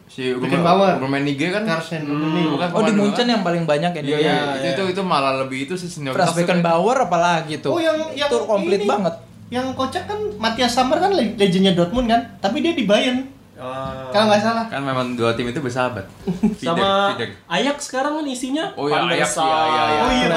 si 0.05 0.33
Beckenbauer. 0.33 0.97
Rummenigge 0.97 1.47
kan 1.49 1.63
Carsten 1.63 2.01
Hmm, 2.03 2.51
bukan 2.51 2.67
Oh 2.71 2.81
di 2.81 2.91
Munchen 2.91 3.23
kan? 3.23 3.27
yang 3.29 3.41
paling 3.41 3.63
banyak 3.63 3.91
ya 3.91 4.01
Iya, 4.01 4.09
iya, 4.09 4.17
Iya, 4.19 4.35
itu, 4.35 4.59
iya. 4.59 4.71
itu 4.73 4.83
itu 4.91 5.01
malah 5.01 5.39
lebih 5.39 5.63
itu 5.63 5.73
sih 5.73 5.87
senioritas. 5.87 6.25
Franz 6.25 6.35
Beckenbauer 6.35 6.97
apalagi 6.99 7.59
tuh. 7.59 7.71
Oh 7.71 7.79
yang 7.79 7.95
yang 8.11 8.25
itu 8.25 8.37
komplit 8.41 8.83
banget. 8.83 9.15
Yang 9.49 9.73
kocak 9.73 10.03
kan 10.05 10.19
Matthias 10.35 10.71
Sammer 10.71 10.97
kan 10.97 11.09
le- 11.09 11.33
legendnya 11.33 11.73
Dortmund 11.73 12.05
kan, 12.05 12.21
tapi 12.37 12.59
dia 12.59 12.71
di 12.71 12.83
Bayern. 12.83 13.25
Ah. 13.59 14.07
Kalau 14.15 14.31
nggak 14.31 14.39
salah. 14.39 14.65
Kan 14.71 14.81
memang 14.87 15.19
dua 15.19 15.35
tim 15.35 15.51
itu 15.51 15.59
bersahabat. 15.59 16.07
sama 16.63 17.11
Fidek. 17.13 17.35
Ajax 17.43 17.91
sekarang 17.91 18.15
kan 18.15 18.25
isinya 18.25 18.71
Oh 18.79 18.87
iya, 18.87 19.03
Ajax, 19.03 19.35
Sar. 19.35 19.43
iya, 19.43 19.59
iya, 19.59 19.83
iya. 19.83 19.99
Oh 19.99 20.11
iya, 20.11 20.27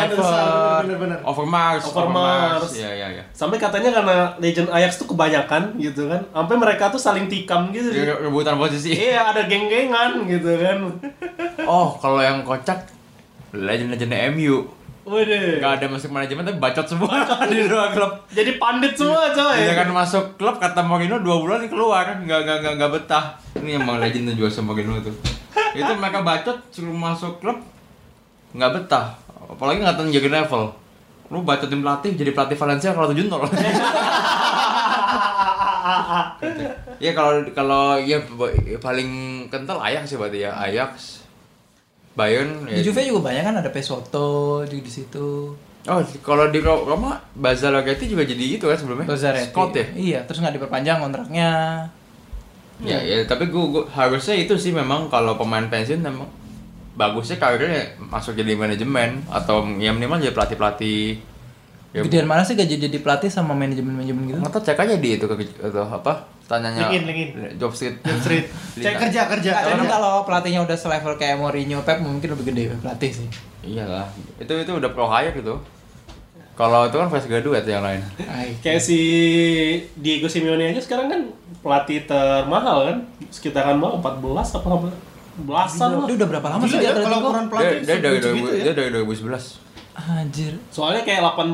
bener-bener. 0.82 1.18
Overmars, 1.22 1.82
Overmars. 1.86 2.70
Iya, 2.74 2.90
iya, 2.90 3.06
iya. 3.14 3.24
Sampai 3.30 3.62
katanya 3.62 3.94
karena 3.94 4.34
legend 4.42 4.68
Ajax 4.74 4.98
tuh 4.98 5.06
kebanyakan 5.14 5.78
gitu 5.78 6.10
kan. 6.10 6.18
Sampai 6.34 6.56
mereka 6.58 6.90
tuh 6.90 6.98
saling 6.98 7.30
tikam 7.30 7.70
gitu. 7.70 7.94
Re- 7.94 8.26
rebutan 8.26 8.58
posisi. 8.58 8.90
Iya, 9.02 9.30
ada 9.34 9.46
geng-gengan 9.46 10.26
gitu 10.26 10.58
kan. 10.58 10.78
Oh, 11.62 11.94
kalau 11.98 12.18
yang 12.18 12.42
kocak 12.42 12.86
legend-legend 13.54 14.34
MU. 14.34 14.81
Waduh. 15.02 15.58
Gak 15.58 15.72
ada 15.82 15.86
masuk 15.90 16.14
manajemen 16.14 16.46
tapi 16.46 16.62
bacot 16.62 16.86
semua 16.86 17.26
di 17.50 17.66
dua 17.66 17.90
klub. 17.90 18.22
Jadi 18.30 18.54
pandit 18.54 18.94
semua 18.94 19.34
coy. 19.34 19.58
Dia 19.58 19.74
kan 19.74 19.90
masuk 19.90 20.38
klub 20.38 20.62
kata 20.62 20.86
Mourinho 20.86 21.18
dua 21.18 21.42
bulan 21.42 21.66
keluar, 21.66 22.06
nggak 22.22 22.40
nggak 22.46 22.58
nggak 22.62 22.74
nggak 22.78 22.90
betah. 22.94 23.24
Ini 23.58 23.82
emang 23.82 23.98
legend 23.98 24.30
tuh 24.30 24.46
juga 24.46 24.48
sama 24.54 24.70
Mourinho 24.72 25.02
tuh. 25.02 25.14
Itu 25.78 25.92
mereka 25.98 26.22
bacot 26.22 26.58
suruh 26.70 26.94
masuk 26.94 27.42
klub 27.42 27.58
nggak 28.54 28.70
betah. 28.78 29.18
Apalagi 29.50 29.82
nggak 29.82 29.96
tahu 29.98 30.06
jaga 30.14 30.30
level. 30.38 30.62
Lu 31.34 31.42
bacotin 31.42 31.82
pelatih 31.82 32.12
jadi 32.14 32.30
pelatih 32.30 32.54
Valencia 32.54 32.94
kalau 32.94 33.10
tujuh 33.10 33.26
nol. 33.26 33.42
Ya 37.02 37.10
kalau 37.18 37.42
kalau 37.50 37.98
ya 37.98 38.22
paling 38.78 39.10
kental 39.50 39.82
Ajax 39.82 40.14
sih 40.14 40.16
berarti 40.16 40.46
ya 40.46 40.54
Ajax. 40.54 41.26
Bayern 42.12 42.68
Di 42.68 42.84
Juve 42.84 43.08
juga 43.08 43.32
banyak 43.32 43.42
kan 43.42 43.54
ada 43.56 43.70
Pesotto 43.72 44.62
juga 44.68 44.82
di 44.84 44.92
situ. 44.92 45.56
Oh, 45.82 45.98
kalau 46.22 46.46
di 46.52 46.62
Ro- 46.62 46.86
Roma 46.86 47.18
Bazalogetti 47.34 48.06
juga 48.06 48.22
jadi 48.22 48.54
itu 48.60 48.64
kan 48.68 48.78
sebelumnya. 48.78 49.10
Lazzaretti. 49.10 49.50
Scott 49.50 49.74
ya? 49.74 49.86
Iya, 49.96 50.18
terus 50.28 50.38
nggak 50.38 50.54
diperpanjang 50.60 51.02
kontraknya. 51.02 51.50
Ya, 52.82 52.98
ya, 52.98 53.22
tapi 53.26 53.46
gua, 53.50 53.64
gua 53.66 53.84
harusnya 53.90 54.34
itu 54.34 54.54
sih 54.58 54.70
memang 54.70 55.06
kalau 55.10 55.34
pemain 55.38 55.66
pensiun 55.66 56.02
memang 56.02 56.26
bagusnya 56.92 57.40
karirnya 57.40 57.94
masuk 57.98 58.36
jadi 58.36 58.52
manajemen 58.54 59.22
atau 59.26 59.64
ya 59.80 59.90
minimal 59.90 60.20
jadi 60.20 60.34
pelatih 60.34 60.56
pelatih. 60.58 61.04
Ya, 61.92 62.00
Gedean 62.08 62.24
mana 62.24 62.40
sih 62.40 62.56
gaji 62.56 62.88
jadi 62.88 62.98
pelatih 63.04 63.28
sama 63.28 63.52
manajemen-manajemen 63.52 64.22
gitu? 64.24 64.38
nggak 64.40 64.52
tahu 64.52 64.62
cek 64.64 64.80
aja 64.80 64.96
di 64.96 65.08
itu 65.12 65.26
ke 65.28 65.34
atau 65.60 65.84
apa 65.84 66.24
tanyanya 66.52 66.92
Linkin, 66.92 67.02
linkin. 67.08 67.28
job 67.56 67.72
street 67.72 67.96
Job 68.04 68.20
Street. 68.20 68.44
Cek 68.84 68.94
kerja 69.00 69.20
kerja. 69.32 69.50
Kerja. 69.64 69.88
kalau 69.88 70.20
pelatihnya 70.28 70.60
udah 70.60 70.76
selevel 70.76 71.16
kayak 71.16 71.40
Mourinho, 71.40 71.80
Pep 71.80 72.04
mungkin 72.04 72.28
lebih 72.36 72.52
gede 72.52 72.76
pelatih 72.78 73.10
sih. 73.24 73.28
iyalah 73.64 74.04
itu 74.36 74.52
itu 74.52 74.72
udah 74.74 74.90
pro 74.92 75.08
hire 75.08 75.32
gitu 75.32 75.56
kalau 76.52 76.84
itu 76.84 77.00
kan 77.00 77.08
fresh 77.08 77.24
graduate 77.24 77.64
yang 77.64 77.80
lain 77.80 78.04
Ay. 78.28 78.52
Kayak 78.60 78.82
si 78.84 78.98
Diego 79.96 80.28
Simeone 80.28 80.68
aja 80.68 80.82
sekarang 80.84 81.08
kan 81.08 81.20
pelatih 81.62 82.04
termahal 82.04 82.90
kan 82.92 82.96
sekitaran 83.32 83.80
mau 83.80 83.96
14 83.96 84.58
apa 84.60 84.66
apa 84.68 84.88
belasan 85.32 85.88
lah. 85.96 86.04
Dia 86.04 86.16
udah 86.20 86.28
berapa 86.28 86.48
lama 86.52 86.64
sih 86.68 86.76
dia 86.76 86.84
ya, 86.84 86.90
Atletico? 86.92 87.08
kalau 87.08 87.18
ukuran 87.24 87.44
dia, 87.44 87.52
pelatih 87.54 87.76
dia 87.80 87.96
dari 87.96 88.18
segitu 88.20 88.44
2000 88.44 88.52
ya. 88.52 88.62
dia 88.66 88.74
dari 88.76 88.90
2011 88.92 89.72
Anjir. 89.92 90.52
Soalnya 90.72 91.02
kayak 91.04 91.20
18 91.20 91.52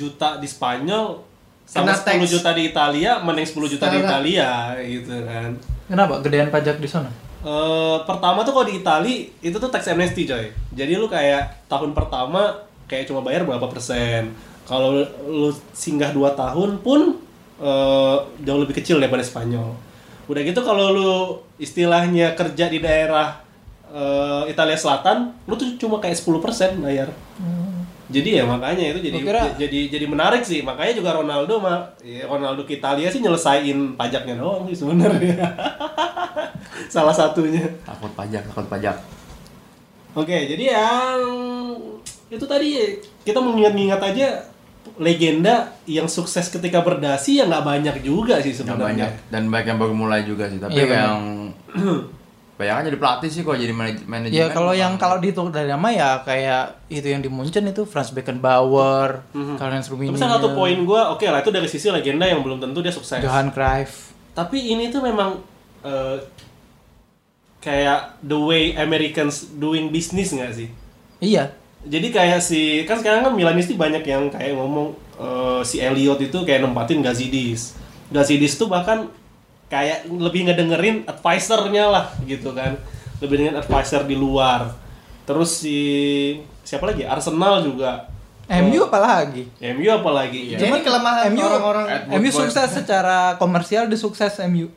juta 0.00 0.28
di 0.40 0.48
Spanyol 0.48 1.20
sama 1.66 1.92
Kena 1.92 2.22
10 2.22 2.22
tax. 2.22 2.30
juta 2.30 2.50
di 2.54 2.62
Italia, 2.70 3.18
mending 3.18 3.44
10 3.44 3.66
juta 3.68 3.86
di 3.90 3.98
Setara. 3.98 4.06
Italia 4.06 4.50
gitu 4.80 5.14
kan. 5.26 5.50
Kenapa 5.86 6.14
gedean 6.22 6.48
pajak 6.48 6.78
di 6.78 6.86
sana? 6.86 7.10
Eh, 7.42 7.96
pertama 8.02 8.42
tuh 8.42 8.50
kalau 8.50 8.66
di 8.66 8.80
Itali 8.80 9.14
itu 9.38 9.54
tuh 9.54 9.68
tax 9.68 9.86
amnesty 9.86 10.24
coy. 10.24 10.50
Jadi 10.72 10.94
lu 10.94 11.06
kayak 11.06 11.66
tahun 11.66 11.90
pertama 11.90 12.58
kayak 12.86 13.06
cuma 13.06 13.22
bayar 13.22 13.42
berapa 13.42 13.66
persen. 13.66 14.34
Kalau 14.66 14.98
lu 15.22 15.50
singgah 15.70 16.10
2 16.10 16.22
tahun 16.34 16.82
pun 16.82 17.18
eh, 17.58 18.16
jauh 18.42 18.58
lebih 18.58 18.78
kecil 18.78 18.98
daripada 18.98 19.22
Spanyol. 19.22 19.74
Udah 20.26 20.42
gitu 20.42 20.58
kalau 20.62 20.90
lu 20.90 21.10
istilahnya 21.56 22.34
kerja 22.34 22.66
di 22.66 22.78
daerah 22.78 23.38
eh, 23.90 24.50
Italia 24.50 24.74
Selatan, 24.74 25.30
lu 25.46 25.54
tuh 25.54 25.78
cuma 25.78 25.98
kayak 25.98 26.18
10% 26.18 26.82
bayar. 26.82 27.10
Jadi 28.16 28.28
ya 28.32 28.44
makanya 28.44 28.84
itu 28.88 29.00
jadi 29.02 29.18
kira- 29.20 29.52
jadi 29.54 29.78
jadi 29.88 30.06
menarik 30.06 30.40
sih. 30.40 30.60
Makanya 30.60 30.92
juga 30.94 31.10
Ronaldo 31.12 31.58
mah 31.58 31.92
ya 32.00 32.24
Ronaldo 32.24 32.62
ke 32.62 32.76
Italia 32.76 33.06
sih 33.06 33.18
nyelesain 33.18 33.76
pajaknya 33.92 34.34
doang 34.34 34.64
sih 34.64 34.76
sebenarnya. 34.78 35.36
Salah 36.88 37.12
satunya. 37.12 37.60
takut 37.82 38.12
pajak 38.12 38.42
takut 38.46 38.66
pajak 38.66 38.96
Oke, 40.12 40.32
jadi 40.46 40.72
yang 40.72 41.20
itu 42.26 42.42
tadi 42.42 42.68
kita 43.20 43.36
mengingat-ingat 43.36 44.00
aja 44.02 44.28
legenda 44.96 45.54
yang 45.84 46.06
sukses 46.06 46.48
ketika 46.48 46.80
berdasi 46.80 47.36
ya 47.36 47.44
nggak 47.44 47.62
banyak 47.62 47.96
juga 48.00 48.38
sih 48.38 48.54
Nggak 48.54 48.78
banyak 48.78 49.10
sebenarnya. 49.12 49.28
dan 49.28 49.42
banyak 49.46 49.66
yang 49.66 49.78
baru 49.78 49.94
mulai 49.94 50.20
juga 50.22 50.46
sih 50.46 50.56
tapi 50.56 50.72
Iya, 50.74 50.86
yang 51.04 51.20
Bayangkan 52.56 52.88
jadi 52.88 52.96
pelatih 52.96 53.28
sih 53.28 53.44
kalau 53.44 53.60
jadi 53.60 53.68
manaj- 53.68 54.08
manajemen. 54.08 54.32
Ya 54.32 54.48
kalau 54.48 54.72
yang 54.72 54.96
kalau 54.96 55.20
dihitung 55.20 55.52
dari 55.52 55.68
nama 55.68 55.92
ya 55.92 56.24
kayak 56.24 56.88
itu 56.88 57.04
yang 57.04 57.20
di 57.20 57.28
Munchen 57.28 57.68
itu 57.68 57.84
Franz 57.84 58.08
Beckenbauer, 58.10 59.20
Karl-Heinz 59.30 59.86
Tapi 59.86 59.92
Rummenigge, 59.92 60.16
salah 60.16 60.40
satu 60.40 60.56
poin 60.56 60.78
gua, 60.82 61.12
oke 61.12 61.28
lah 61.28 61.44
itu 61.44 61.52
dari 61.52 61.68
sisi 61.68 61.92
legenda 61.92 62.24
yang 62.24 62.40
belum 62.40 62.56
tentu 62.56 62.80
dia 62.80 62.88
sukses. 62.88 63.20
Johan 63.20 63.52
Cruyff. 63.52 64.16
Tapi 64.32 64.72
ini 64.72 64.88
tuh 64.88 65.04
memang 65.04 65.36
eh, 65.84 66.16
kayak 67.60 68.24
the 68.24 68.38
way 68.38 68.72
Americans 68.72 69.52
doing 69.52 69.92
business 69.92 70.32
nggak 70.32 70.52
sih? 70.56 70.68
Iya. 71.20 71.52
Jadi 71.86 72.08
kayak 72.08 72.40
si 72.40 72.82
kan 72.82 72.96
sekarang 72.96 73.20
kan 73.20 73.32
Milanisti 73.36 73.76
banyak 73.76 74.00
yang 74.00 74.32
kayak 74.32 74.56
ngomong 74.56 74.96
eh, 75.20 75.60
si 75.60 75.84
Elliot 75.84 76.24
itu 76.24 76.38
kayak 76.40 76.64
nempatin 76.64 77.04
Gazidis. 77.04 77.76
Gazidis 78.08 78.56
tuh 78.56 78.72
bahkan 78.72 79.12
kayak 79.66 80.06
lebih 80.06 80.46
ngedengerin 80.46 80.96
advisernya 81.06 81.84
lah 81.90 82.06
gitu 82.22 82.54
kan. 82.54 82.78
Lebih 83.18 83.36
dengan 83.42 83.54
advisor 83.64 84.04
di 84.04 84.14
luar. 84.14 84.70
Terus 85.26 85.50
si 85.64 85.78
siapa 86.62 86.86
lagi? 86.86 87.02
Arsenal 87.02 87.64
juga. 87.64 88.06
MU 88.46 88.86
apalagi? 88.86 89.50
MU 89.74 89.88
apalagi. 89.90 90.54
Jadi 90.54 90.86
kelemahan 90.86 91.34
MU 91.34 91.42
orang-orang 91.42 91.84
MU 92.14 92.30
sukses 92.30 92.68
secara 92.70 93.34
komersial 93.36 93.90
dia 93.90 93.98
sukses 93.98 94.38
MU. 94.46 94.70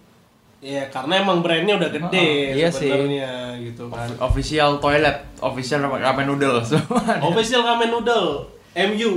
Iya, 0.59 0.91
karena 0.91 1.23
emang 1.23 1.39
brandnya 1.39 1.79
udah 1.79 1.87
gede 1.87 2.27
Oh, 2.51 2.57
iya 2.59 2.67
sih. 2.67 2.91
sebenarnya 2.91 3.55
gitu 3.63 3.87
kan. 3.87 4.11
official 4.19 4.75
toilet, 4.83 5.23
official 5.39 5.87
ramen 5.87 6.27
noodle 6.27 6.59
semua. 6.67 6.99
Official 7.31 7.63
ramen 7.63 7.87
noodle 7.87 8.43
MU. 8.77 9.11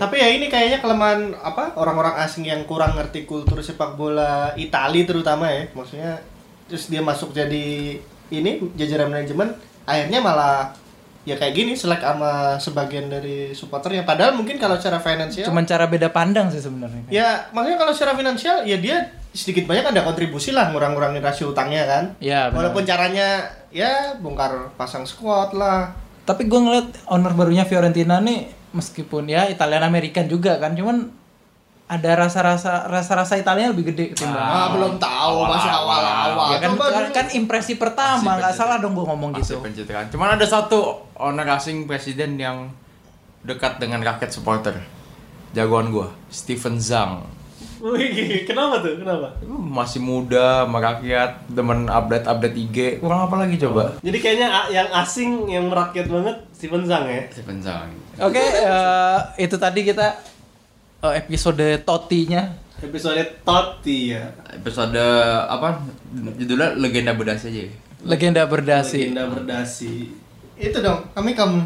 Tapi 0.00 0.14
ya 0.16 0.28
ini 0.32 0.46
kayaknya 0.48 0.80
kelemahan 0.80 1.36
apa 1.36 1.76
orang-orang 1.76 2.16
asing 2.24 2.48
yang 2.48 2.64
kurang 2.64 2.96
ngerti 2.96 3.28
kultur 3.28 3.60
sepak 3.60 3.98
bola 3.98 4.56
Itali 4.56 5.04
terutama 5.04 5.52
ya. 5.52 5.68
Maksudnya 5.76 6.20
terus 6.64 6.88
dia 6.88 7.04
masuk 7.04 7.36
jadi 7.36 8.00
ini 8.32 8.50
jajaran 8.74 9.12
manajemen 9.12 9.52
akhirnya 9.84 10.18
malah 10.24 10.72
ya 11.24 11.40
kayak 11.40 11.56
gini 11.56 11.72
selek 11.72 12.04
sama 12.04 12.56
sebagian 12.60 13.08
dari 13.08 13.56
supporternya 13.56 14.04
padahal 14.04 14.36
mungkin 14.36 14.60
kalau 14.60 14.76
secara 14.76 15.00
finansial 15.00 15.48
Cuman 15.48 15.64
cara 15.64 15.88
beda 15.88 16.12
pandang 16.12 16.52
sih 16.52 16.60
sebenarnya. 16.60 17.08
ya 17.08 17.48
maksudnya 17.52 17.80
kalau 17.80 17.92
secara 17.96 18.12
finansial 18.12 18.64
ya 18.68 18.76
dia 18.76 19.08
sedikit 19.32 19.64
banyak 19.64 19.88
ada 19.88 20.04
kontribusi 20.04 20.52
lah 20.52 20.68
ngurang-ngurangin 20.70 21.24
rasio 21.24 21.50
utangnya 21.50 21.88
kan 21.88 22.04
benar. 22.48 22.60
walaupun 22.60 22.84
caranya 22.84 23.48
ya 23.72 24.14
bongkar 24.20 24.72
pasang 24.76 25.08
squad 25.08 25.56
lah 25.56 25.96
Tapi 26.24 26.48
gue 26.48 26.60
ngeliat 26.60 26.88
owner 27.12 27.32
barunya 27.36 27.68
Fiorentina 27.68 28.20
nih 28.20 28.48
meskipun 28.72 29.28
ya 29.28 29.46
Italian 29.46 29.84
American 29.84 30.26
juga 30.26 30.56
kan, 30.58 30.72
cuman 30.74 31.12
ada 31.84 32.10
rasa-rasa 32.16 32.88
rasa-rasa 32.88 33.36
Italia 33.36 33.68
lebih 33.68 33.92
gede 33.92 34.16
ketimbang. 34.16 34.40
ah, 34.40 34.72
belum 34.72 34.96
tahu 34.96 35.36
masih 35.44 35.68
awal-awal 35.68 36.56
ya 36.56 36.58
kan, 36.64 36.72
kan, 36.80 36.80
dulu. 36.80 37.12
kan 37.12 37.26
impresi 37.36 37.76
pertama, 37.76 38.40
nggak 38.40 38.56
salah 38.56 38.80
dong 38.80 38.96
gue 38.96 39.04
ngomong 39.04 39.36
Masih 39.36 39.60
gitu. 39.60 39.62
pencitraan. 39.62 40.08
Cuman 40.08 40.40
ada 40.40 40.48
satu 40.48 41.04
owner 41.20 41.44
asing 41.52 41.84
presiden 41.84 42.40
yang 42.40 42.72
dekat 43.44 43.76
dengan 43.76 44.00
rakyat 44.00 44.32
supporter. 44.32 44.80
Jagoan 45.52 45.92
gua, 45.92 46.10
Steven 46.32 46.80
Zhang. 46.80 47.22
Wih, 47.84 48.48
kenapa 48.48 48.80
tuh? 48.80 48.96
Kenapa? 48.96 49.36
Masih 49.44 50.00
muda, 50.00 50.64
sama 50.64 50.80
rakyat, 50.80 51.44
demen 51.52 51.84
update-update 51.84 52.56
IG. 52.56 52.76
Kurang 52.96 53.28
apa 53.28 53.44
lagi 53.44 53.60
coba? 53.60 54.00
Jadi 54.00 54.18
kayaknya 54.24 54.72
yang 54.72 54.88
asing 54.88 55.52
yang 55.52 55.68
merakyat 55.68 56.08
banget 56.08 56.32
Steven 56.56 56.88
Zhang 56.88 57.04
ya. 57.04 57.28
Steven 57.28 57.60
Zhang. 57.60 57.92
Oke, 58.24 58.40
eh, 58.40 59.18
itu 59.36 59.60
tadi 59.60 59.84
kita 59.84 60.16
eh, 61.04 61.12
episode 61.20 61.84
Totti-nya. 61.84 62.56
Episode 62.80 63.20
Totti 63.44 64.16
ya. 64.16 64.32
Episode 64.56 65.04
apa? 65.44 65.84
Judulnya 66.40 66.80
legenda 66.80 67.12
berdasi 67.12 67.52
aja. 67.52 67.68
ya? 67.68 67.70
Legenda 68.00 68.48
berdasi. 68.48 69.12
Legenda 69.12 69.28
berdasi. 69.28 69.94
itu 70.54 70.78
dong 70.78 71.02
kami 71.12 71.34
kamu 71.34 71.60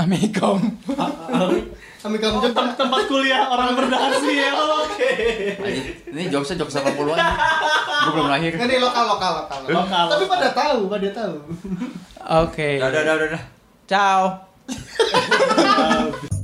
Amikom. 0.00 0.56
kami 2.00 2.16
kamu 2.16 2.40
juga 2.40 2.56
Tem- 2.56 2.76
tempat 2.76 3.02
kuliah 3.06 3.44
orang 3.46 3.76
berdasi 3.76 4.32
ya. 4.32 4.50
Oke. 4.82 5.12
Anjing, 5.56 5.86
Ini 6.08 6.22
jokesnya 6.28 6.56
jokes 6.58 6.76
80-an. 6.76 7.18
Gua 8.00 8.12
belum 8.12 8.28
lahir. 8.28 8.52
Ini 8.56 8.76
lokal 8.80 9.04
lokal 9.06 9.32
lokal. 9.44 9.58
Lokal, 9.68 10.04
Tapi 10.08 10.24
lokal. 10.24 10.32
pada 10.32 10.48
tahu, 10.50 10.80
pada 10.88 11.08
tahu. 11.12 11.34
Oke. 12.48 12.68
Udah, 12.80 12.88
udah, 12.90 13.14
udah, 13.14 13.26
udah. 13.28 13.42
Ciao. 13.84 14.22